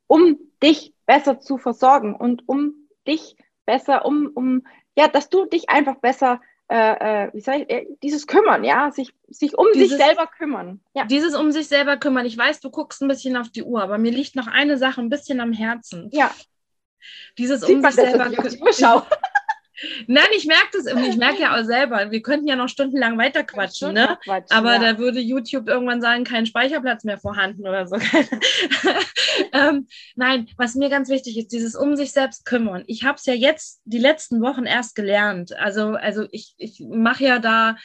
[0.08, 3.36] um dich besser zu versorgen und um dich
[3.72, 4.68] besser, um, um
[4.98, 8.92] ja, dass du dich einfach besser äh, äh wie soll ich, äh, dieses Kümmern, ja,
[8.92, 10.82] sich, sich um dieses, sich selber kümmern.
[10.94, 11.06] Ja.
[11.06, 12.26] Dieses um sich selber kümmern.
[12.26, 15.00] Ich weiß, du guckst ein bisschen auf die Uhr, aber mir liegt noch eine Sache
[15.02, 16.10] ein bisschen am Herzen.
[16.12, 16.32] Ja.
[17.38, 19.04] Dieses Sieht um sich selber kümmern.
[20.08, 21.10] Nein, ich merke das irgendwie.
[21.10, 24.18] Ich merke ja auch selber, wir könnten ja noch stundenlang weiterquatschen, ne?
[24.50, 24.80] Aber ja.
[24.80, 27.96] da würde YouTube irgendwann sagen, kein Speicherplatz mehr vorhanden oder so.
[29.54, 32.84] ähm, nein, was mir ganz wichtig ist, dieses um sich selbst kümmern.
[32.88, 35.58] Ich habe es ja jetzt die letzten Wochen erst gelernt.
[35.58, 37.78] Also, also ich, ich mache ja da,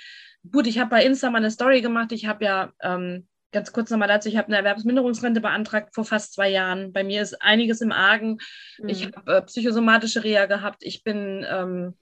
[0.51, 2.12] gut, ich habe bei Insta mal eine Story gemacht.
[2.12, 6.35] Ich habe ja ähm, ganz kurz nochmal dazu, ich habe eine Erwerbsminderungsrente beantragt vor fast
[6.35, 6.93] zwei Jahren.
[6.93, 8.39] Bei mir ist einiges im Argen.
[8.79, 8.89] Mhm.
[8.89, 10.83] Ich habe äh, psychosomatische Reha gehabt.
[10.83, 11.97] Ich bin, ähm,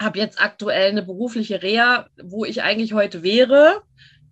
[0.00, 3.82] habe jetzt aktuell eine berufliche Reha, wo ich eigentlich heute wäre,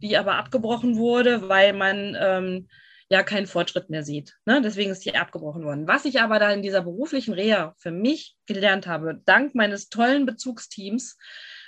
[0.03, 2.69] die aber abgebrochen wurde, weil man ähm,
[3.09, 4.37] ja keinen Fortschritt mehr sieht.
[4.45, 4.61] Ne?
[4.63, 5.87] Deswegen ist die abgebrochen worden.
[5.87, 10.27] Was ich aber da in dieser beruflichen Reha für mich gelernt habe, dank meines tollen
[10.27, 11.17] Bezugsteams,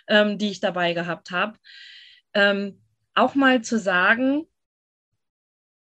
[0.08, 1.58] ähm, die ich dabei gehabt habe,
[2.34, 2.82] ähm,
[3.16, 4.46] auch mal zu sagen,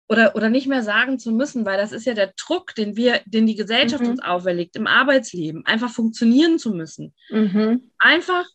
[0.08, 3.20] oder, oder nicht mehr sagen zu müssen, weil das ist ja der Druck, den wir,
[3.26, 4.10] den die Gesellschaft mhm.
[4.10, 7.14] uns auferlegt, im Arbeitsleben, einfach funktionieren zu müssen.
[7.28, 7.90] Mhm.
[7.98, 8.46] Einfach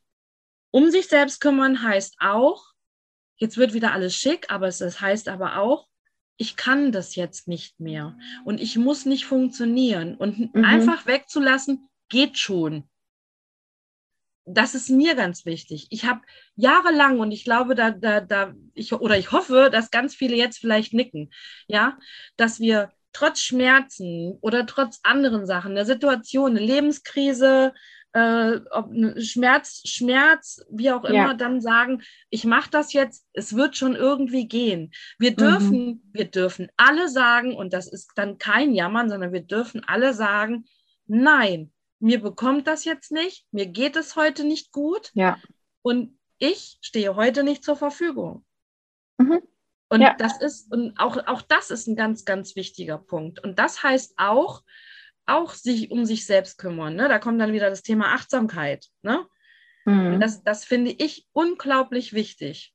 [0.71, 2.65] um sich selbst kümmern heißt auch,
[3.37, 5.87] jetzt wird wieder alles schick, aber es das heißt aber auch,
[6.37, 10.65] ich kann das jetzt nicht mehr und ich muss nicht funktionieren und mhm.
[10.65, 12.89] einfach wegzulassen geht schon.
[14.45, 15.87] Das ist mir ganz wichtig.
[15.89, 16.21] Ich habe
[16.55, 20.57] jahrelang und ich glaube, da, da, da, ich, oder ich hoffe, dass ganz viele jetzt
[20.57, 21.31] vielleicht nicken,
[21.67, 21.97] ja,
[22.35, 27.73] dass wir trotz Schmerzen oder trotz anderen Sachen, der Situation, eine Lebenskrise,
[28.13, 28.91] äh, ob
[29.21, 31.33] Schmerz, Schmerz, wie auch immer, ja.
[31.33, 34.91] dann sagen, ich mache das jetzt, es wird schon irgendwie gehen.
[35.17, 35.35] Wir mhm.
[35.35, 36.01] dürfen, mhm.
[36.13, 40.65] wir dürfen alle sagen, und das ist dann kein Jammern, sondern wir dürfen alle sagen,
[41.07, 41.72] nein,
[42.03, 45.09] mir bekommt das jetzt nicht, mir geht es heute nicht gut.
[45.13, 45.39] Ja.
[45.81, 48.45] Und ich stehe heute nicht zur Verfügung.
[49.17, 49.41] Mhm.
[49.87, 50.13] Und ja.
[50.17, 53.41] das ist, und auch, auch das ist ein ganz, ganz wichtiger Punkt.
[53.41, 54.63] Und das heißt auch,
[55.25, 56.95] auch sich um sich selbst kümmern.
[56.95, 57.07] Ne?
[57.07, 58.87] Da kommt dann wieder das Thema Achtsamkeit.
[59.01, 59.25] Ne?
[59.85, 60.19] Mhm.
[60.19, 62.73] Das, das finde ich unglaublich wichtig.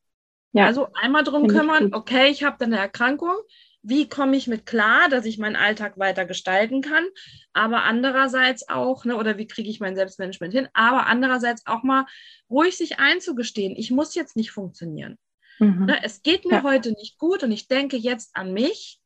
[0.53, 0.65] Ja.
[0.65, 3.35] Also einmal drum Find kümmern, okay, ich habe dann eine Erkrankung.
[3.81, 7.05] Wie komme ich mit klar, dass ich meinen Alltag weiter gestalten kann?
[7.53, 10.67] Aber andererseits auch, ne, oder wie kriege ich mein Selbstmanagement hin?
[10.73, 12.05] Aber andererseits auch mal
[12.49, 15.17] ruhig sich einzugestehen, ich muss jetzt nicht funktionieren.
[15.59, 15.85] Mhm.
[15.85, 16.63] Ne, es geht mir ja.
[16.63, 18.99] heute nicht gut und ich denke jetzt an mich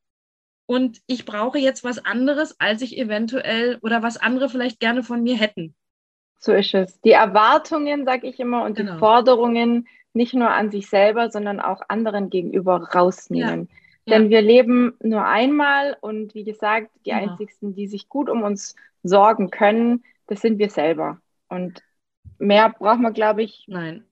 [0.65, 5.21] und ich brauche jetzt was anderes, als ich eventuell oder was andere vielleicht gerne von
[5.21, 5.75] mir hätten.
[6.39, 6.99] So ist es.
[7.01, 8.93] Die Erwartungen, sage ich immer, und genau.
[8.93, 13.69] die Forderungen nicht nur an sich selber, sondern auch anderen gegenüber rausnehmen.
[13.69, 13.77] Ja.
[14.07, 14.29] Denn ja.
[14.29, 17.31] wir leben nur einmal und wie gesagt, die genau.
[17.31, 21.19] einzigsten, die sich gut um uns sorgen können, das sind wir selber.
[21.47, 21.81] Und
[22.37, 24.05] mehr braucht man, glaube ich, Nein.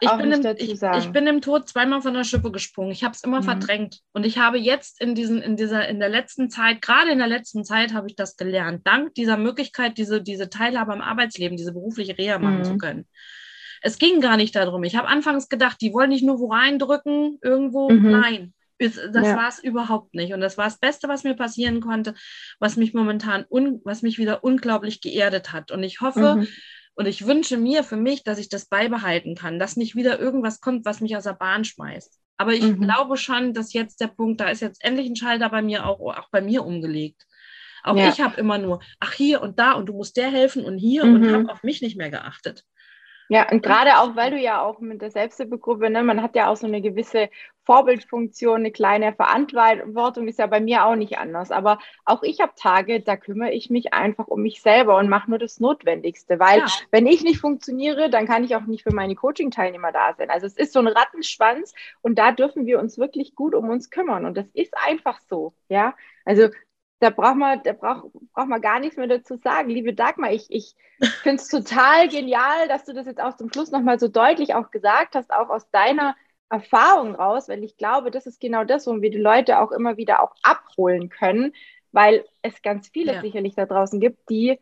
[0.00, 2.92] Ich bin, im, ich, ich, bin im Tod zweimal von der Schippe gesprungen.
[2.92, 3.46] Ich habe es immer mhm.
[3.46, 4.00] verdrängt.
[4.12, 7.26] Und ich habe jetzt in, diesen, in, dieser, in der letzten Zeit, gerade in der
[7.26, 8.86] letzten Zeit, habe ich das gelernt.
[8.86, 12.64] Dank dieser Möglichkeit, diese, diese Teilhabe am Arbeitsleben, diese berufliche Reha machen mhm.
[12.64, 13.08] zu können.
[13.82, 14.84] Es ging gar nicht darum.
[14.84, 17.90] Ich habe anfangs gedacht, die wollen nicht nur wo reindrücken, irgendwo.
[17.90, 18.10] Mhm.
[18.10, 19.36] Nein, das ja.
[19.36, 20.32] war es überhaupt nicht.
[20.32, 22.14] Und das war das Beste, was mir passieren konnte,
[22.58, 25.70] was mich momentan, un, was mich wieder unglaublich geerdet hat.
[25.70, 26.48] Und ich hoffe, mhm.
[26.98, 30.60] Und ich wünsche mir für mich, dass ich das beibehalten kann, dass nicht wieder irgendwas
[30.60, 32.18] kommt, was mich aus der Bahn schmeißt.
[32.38, 32.80] Aber ich mhm.
[32.80, 36.00] glaube schon, dass jetzt der Punkt, da ist jetzt endlich ein Schalter bei mir auch,
[36.00, 37.24] auch bei mir umgelegt.
[37.84, 38.08] Auch ja.
[38.08, 41.04] ich habe immer nur, ach hier und da und du musst der helfen und hier
[41.04, 41.14] mhm.
[41.14, 42.64] und habe auf mich nicht mehr geachtet.
[43.28, 46.48] Ja, und gerade auch, weil du ja auch mit der Selbsthilfegruppe, ne, man hat ja
[46.48, 47.28] auch so eine gewisse
[47.64, 51.50] Vorbildfunktion, eine kleine Verantwortung, ist ja bei mir auch nicht anders.
[51.50, 55.28] Aber auch ich habe Tage, da kümmere ich mich einfach um mich selber und mache
[55.28, 56.66] nur das Notwendigste, weil ja.
[56.90, 60.30] wenn ich nicht funktioniere, dann kann ich auch nicht für meine Coaching-Teilnehmer da sein.
[60.30, 63.90] Also es ist so ein Rattenschwanz und da dürfen wir uns wirklich gut um uns
[63.90, 64.24] kümmern.
[64.24, 65.94] Und das ist einfach so, ja.
[66.24, 66.48] Also
[67.00, 69.70] da braucht man, da braucht, braucht man gar nichts mehr dazu sagen.
[69.70, 70.74] Liebe Dagmar, ich, ich
[71.22, 74.70] finde es total genial, dass du das jetzt auch zum Schluss nochmal so deutlich auch
[74.70, 76.16] gesagt hast, auch aus deiner
[76.50, 79.96] Erfahrung raus, weil ich glaube, das ist genau das, wo wir die Leute auch immer
[79.96, 81.52] wieder auch abholen können,
[81.92, 83.20] weil es ganz viele ja.
[83.20, 84.58] sicherlich da draußen gibt, die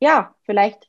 [0.00, 0.88] ja vielleicht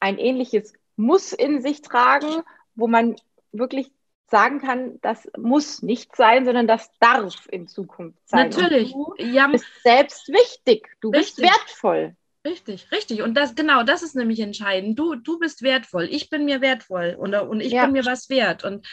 [0.00, 2.42] ein ähnliches Muss in sich tragen,
[2.74, 3.16] wo man
[3.52, 3.92] wirklich
[4.34, 8.48] sagen kann, das muss nicht sein, sondern das darf in Zukunft sein.
[8.48, 8.92] Natürlich.
[8.92, 9.46] Und du ja.
[9.46, 10.88] bist selbst wichtig.
[11.00, 11.36] Du Richtig.
[11.36, 12.16] bist wertvoll.
[12.44, 13.22] Richtig, richtig.
[13.22, 14.98] Und das, genau, das ist nämlich entscheidend.
[14.98, 16.08] Du, du bist wertvoll.
[16.10, 17.84] Ich bin mir wertvoll und, und ich ja.
[17.84, 18.64] bin mir was wert.
[18.64, 18.84] Und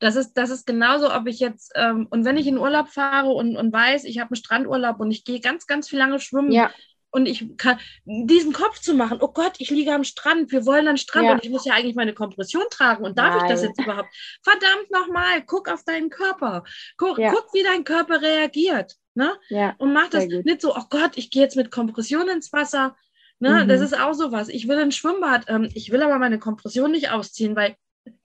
[0.00, 3.28] das ist, das ist genauso, ob ich jetzt, ähm, und wenn ich in Urlaub fahre
[3.28, 6.52] und, und weiß, ich habe einen Strandurlaub und ich gehe ganz, ganz viel lange schwimmen,
[6.52, 6.70] ja
[7.16, 10.86] und ich kann diesen Kopf zu machen, oh Gott, ich liege am Strand, wir wollen
[10.86, 11.32] an Strand ja.
[11.32, 13.44] und ich muss ja eigentlich meine Kompression tragen und darf Nein.
[13.44, 14.10] ich das jetzt überhaupt?
[14.42, 16.62] Verdammt nochmal, guck auf deinen Körper,
[16.98, 17.30] guck, ja.
[17.30, 18.96] guck, wie dein Körper reagiert.
[19.14, 19.32] Ne?
[19.48, 22.94] Ja, und mach das nicht so, oh Gott, ich gehe jetzt mit Kompression ins Wasser.
[23.38, 23.64] Ne?
[23.64, 23.68] Mhm.
[23.68, 24.50] Das ist auch sowas.
[24.50, 27.76] Ich will ein Schwimmbad, ähm, ich will aber meine Kompression nicht ausziehen, weil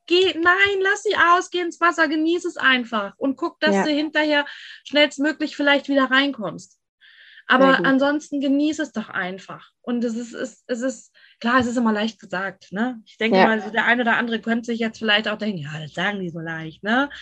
[0.05, 3.83] geh, nein, lass sie aus, geh ins Wasser, genieße es einfach und guck, dass ja.
[3.85, 4.45] du hinterher
[4.83, 6.80] schnellstmöglich vielleicht wieder reinkommst.
[7.47, 9.71] Aber ansonsten genieße es doch einfach.
[9.81, 12.71] Und es ist, es, es ist, klar, es ist immer leicht gesagt.
[12.71, 13.01] Ne?
[13.05, 13.45] Ich denke ja.
[13.45, 16.29] mal, der eine oder andere könnte sich jetzt vielleicht auch denken, ja, das sagen die
[16.29, 16.83] so leicht.
[16.83, 17.09] Ne?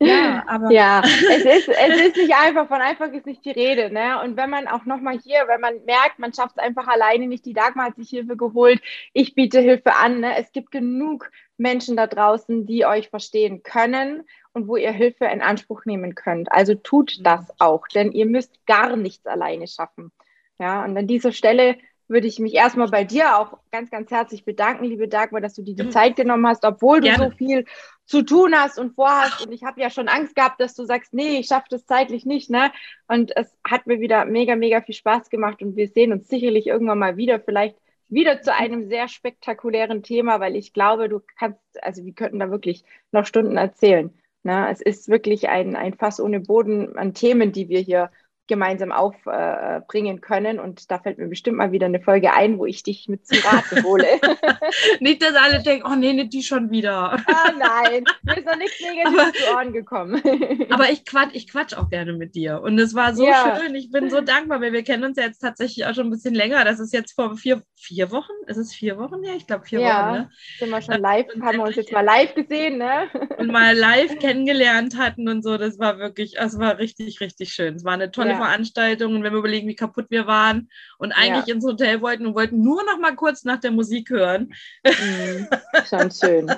[0.00, 0.72] Ja, aber.
[0.72, 3.92] Ja, es ist, es ist nicht einfach, von einfach ist nicht die Rede.
[3.92, 4.20] Ne?
[4.22, 7.46] Und wenn man auch nochmal hier, wenn man merkt, man schafft es einfach alleine nicht,
[7.46, 8.82] die Dagmar hat sich Hilfe geholt,
[9.12, 10.20] ich biete Hilfe an.
[10.20, 10.36] Ne?
[10.36, 14.24] Es gibt genug Menschen da draußen, die euch verstehen können
[14.54, 16.50] und wo ihr Hilfe in Anspruch nehmen könnt.
[16.50, 17.24] Also tut mhm.
[17.24, 20.10] das auch, denn ihr müsst gar nichts alleine schaffen.
[20.58, 21.76] Ja, und an dieser Stelle
[22.06, 25.62] würde ich mich erstmal bei dir auch ganz, ganz herzlich bedanken, liebe Dagmar, dass du
[25.62, 27.30] dir die Zeit genommen hast, obwohl du Gerne.
[27.30, 27.64] so viel
[28.04, 29.46] zu tun hast und vorhast.
[29.46, 32.26] Und ich habe ja schon Angst gehabt, dass du sagst, nee, ich schaffe das zeitlich
[32.26, 32.50] nicht.
[32.50, 32.70] Ne?
[33.08, 36.66] Und es hat mir wieder mega, mega viel Spaß gemacht und wir sehen uns sicherlich
[36.66, 37.76] irgendwann mal wieder, vielleicht
[38.08, 42.50] wieder zu einem sehr spektakulären Thema, weil ich glaube, du kannst, also wir könnten da
[42.50, 44.12] wirklich noch Stunden erzählen.
[44.44, 44.70] Ne?
[44.70, 48.10] Es ist wirklich ein, ein Fass ohne Boden an Themen, die wir hier
[48.46, 50.60] gemeinsam aufbringen äh, können.
[50.60, 53.38] Und da fällt mir bestimmt mal wieder eine Folge ein, wo ich dich mit zum
[53.38, 54.04] Rate hole.
[55.00, 57.12] nicht, dass alle denken, oh nee, nicht die schon wieder.
[57.12, 60.22] ah nein, mir ist noch nichts Negatives zu Ohren gekommen.
[60.70, 62.60] aber ich quatsch, ich quatsch auch gerne mit dir.
[62.60, 63.58] Und es war so ja.
[63.58, 63.74] schön.
[63.74, 66.34] Ich bin so dankbar, weil wir kennen uns ja jetzt tatsächlich auch schon ein bisschen
[66.34, 66.64] länger.
[66.64, 68.32] Das ist jetzt vor vier, vier Wochen.
[68.46, 69.24] Ist es vier Wochen?
[69.24, 70.18] Ja, ich glaube vier ja, Wochen.
[70.18, 70.30] Ne?
[70.58, 73.08] Sind wir schon live, haben wir uns jetzt mal live gesehen, ne?
[73.38, 75.56] und mal live kennengelernt hatten und so.
[75.56, 77.74] Das war wirklich, es war richtig, richtig schön.
[77.76, 78.44] Es war eine tolle ja.
[78.44, 79.14] Veranstaltung.
[79.14, 81.54] Und wenn wir überlegen, wie kaputt wir waren und eigentlich ja.
[81.54, 84.54] ins Hotel wollten und wollten nur noch mal kurz nach der Musik hören.
[84.84, 85.48] Mhm,
[85.88, 86.52] schon schön.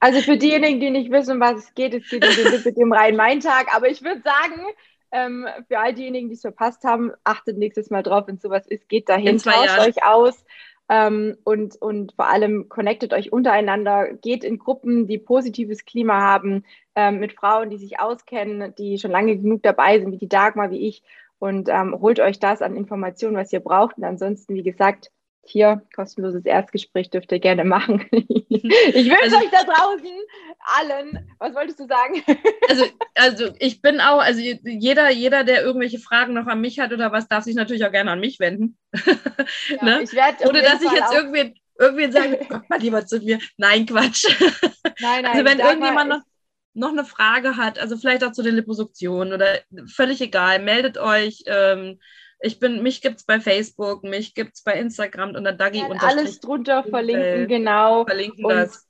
[0.00, 3.74] Also für diejenigen, die nicht wissen, was es geht, es geht mit dem Rhein-Main-Tag.
[3.74, 4.62] Aber ich würde sagen,
[5.12, 8.88] ähm, für all diejenigen, die es verpasst haben, achtet nächstes Mal drauf, wenn sowas ist,
[8.88, 10.44] geht dahin, tauscht euch aus.
[10.90, 16.64] Ähm, und, und vor allem connectet euch untereinander, geht in Gruppen, die positives Klima haben,
[16.96, 20.72] ähm, mit Frauen, die sich auskennen, die schon lange genug dabei sind, wie die Dagmar,
[20.72, 21.04] wie ich,
[21.38, 23.98] und ähm, holt euch das an Informationen, was ihr braucht.
[23.98, 25.12] Und ansonsten, wie gesagt,
[25.50, 28.06] hier, kostenloses Erstgespräch dürft ihr gerne machen.
[28.12, 30.10] ich wünsche also, euch da draußen
[30.60, 32.22] allen, was wolltest du sagen?
[32.68, 32.84] also,
[33.14, 37.12] also ich bin auch, also jeder, jeder, der irgendwelche Fragen noch an mich hat oder
[37.12, 38.76] was, darf sich natürlich auch gerne an mich wenden.
[39.68, 40.02] Ja, ne?
[40.02, 43.38] ich Oder dass ich jetzt irgendwie, irgendwie sage, Gott mal lieber zu mir.
[43.56, 44.26] Nein, Quatsch.
[45.00, 46.20] Nein, nein, also wenn irgendjemand noch,
[46.74, 51.42] noch eine Frage hat, also vielleicht auch zu den Liposuktionen oder völlig egal, meldet euch.
[51.46, 51.98] Ähm,
[52.40, 56.02] ich bin, mich gibt es bei Facebook, mich gibt es bei Instagram unter Dagi und
[56.02, 58.04] Alles drunter verlinken, genau.
[58.04, 58.86] Verlinken und das.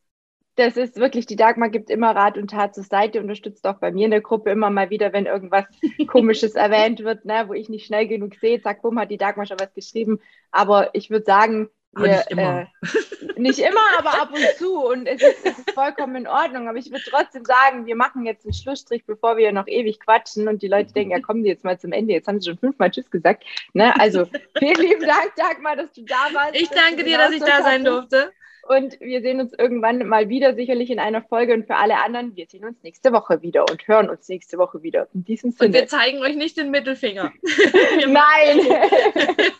[0.56, 3.92] Das ist wirklich, die Dagmar gibt immer Rat und Tat zur Seite, unterstützt auch bei
[3.92, 5.64] mir in der Gruppe immer mal wieder, wenn irgendwas
[6.06, 9.46] Komisches erwähnt wird, ne, wo ich nicht schnell genug sehe, zack, bumm, hat die Dagmar
[9.46, 10.20] schon was geschrieben.
[10.50, 12.60] Aber ich würde sagen, wir, nicht immer.
[12.60, 14.84] Äh, nicht immer, aber ab und zu.
[14.84, 16.68] Und es ist, es ist vollkommen in Ordnung.
[16.68, 20.48] Aber ich würde trotzdem sagen, wir machen jetzt einen Schlussstrich, bevor wir noch ewig quatschen
[20.48, 22.12] und die Leute denken, ja, kommen die jetzt mal zum Ende.
[22.12, 23.44] Jetzt haben sie schon fünfmal Tschüss gesagt.
[23.72, 23.98] Ne?
[23.98, 24.26] Also
[24.58, 26.54] vielen lieben Dank, Dagmar, dass du da warst.
[26.54, 28.32] Ich danke dir, dass ich da sein durfte.
[28.68, 31.54] Und wir sehen uns irgendwann mal wieder, sicherlich in einer Folge.
[31.54, 34.82] Und für alle anderen, wir sehen uns nächste Woche wieder und hören uns nächste Woche
[34.82, 35.08] wieder.
[35.14, 35.68] In diesem Sinne.
[35.68, 37.32] Und wir zeigen euch nicht den Mittelfinger.
[38.06, 38.60] Nein.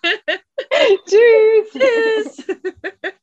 [1.07, 1.73] Tschüss.
[1.73, 3.17] Tschüss.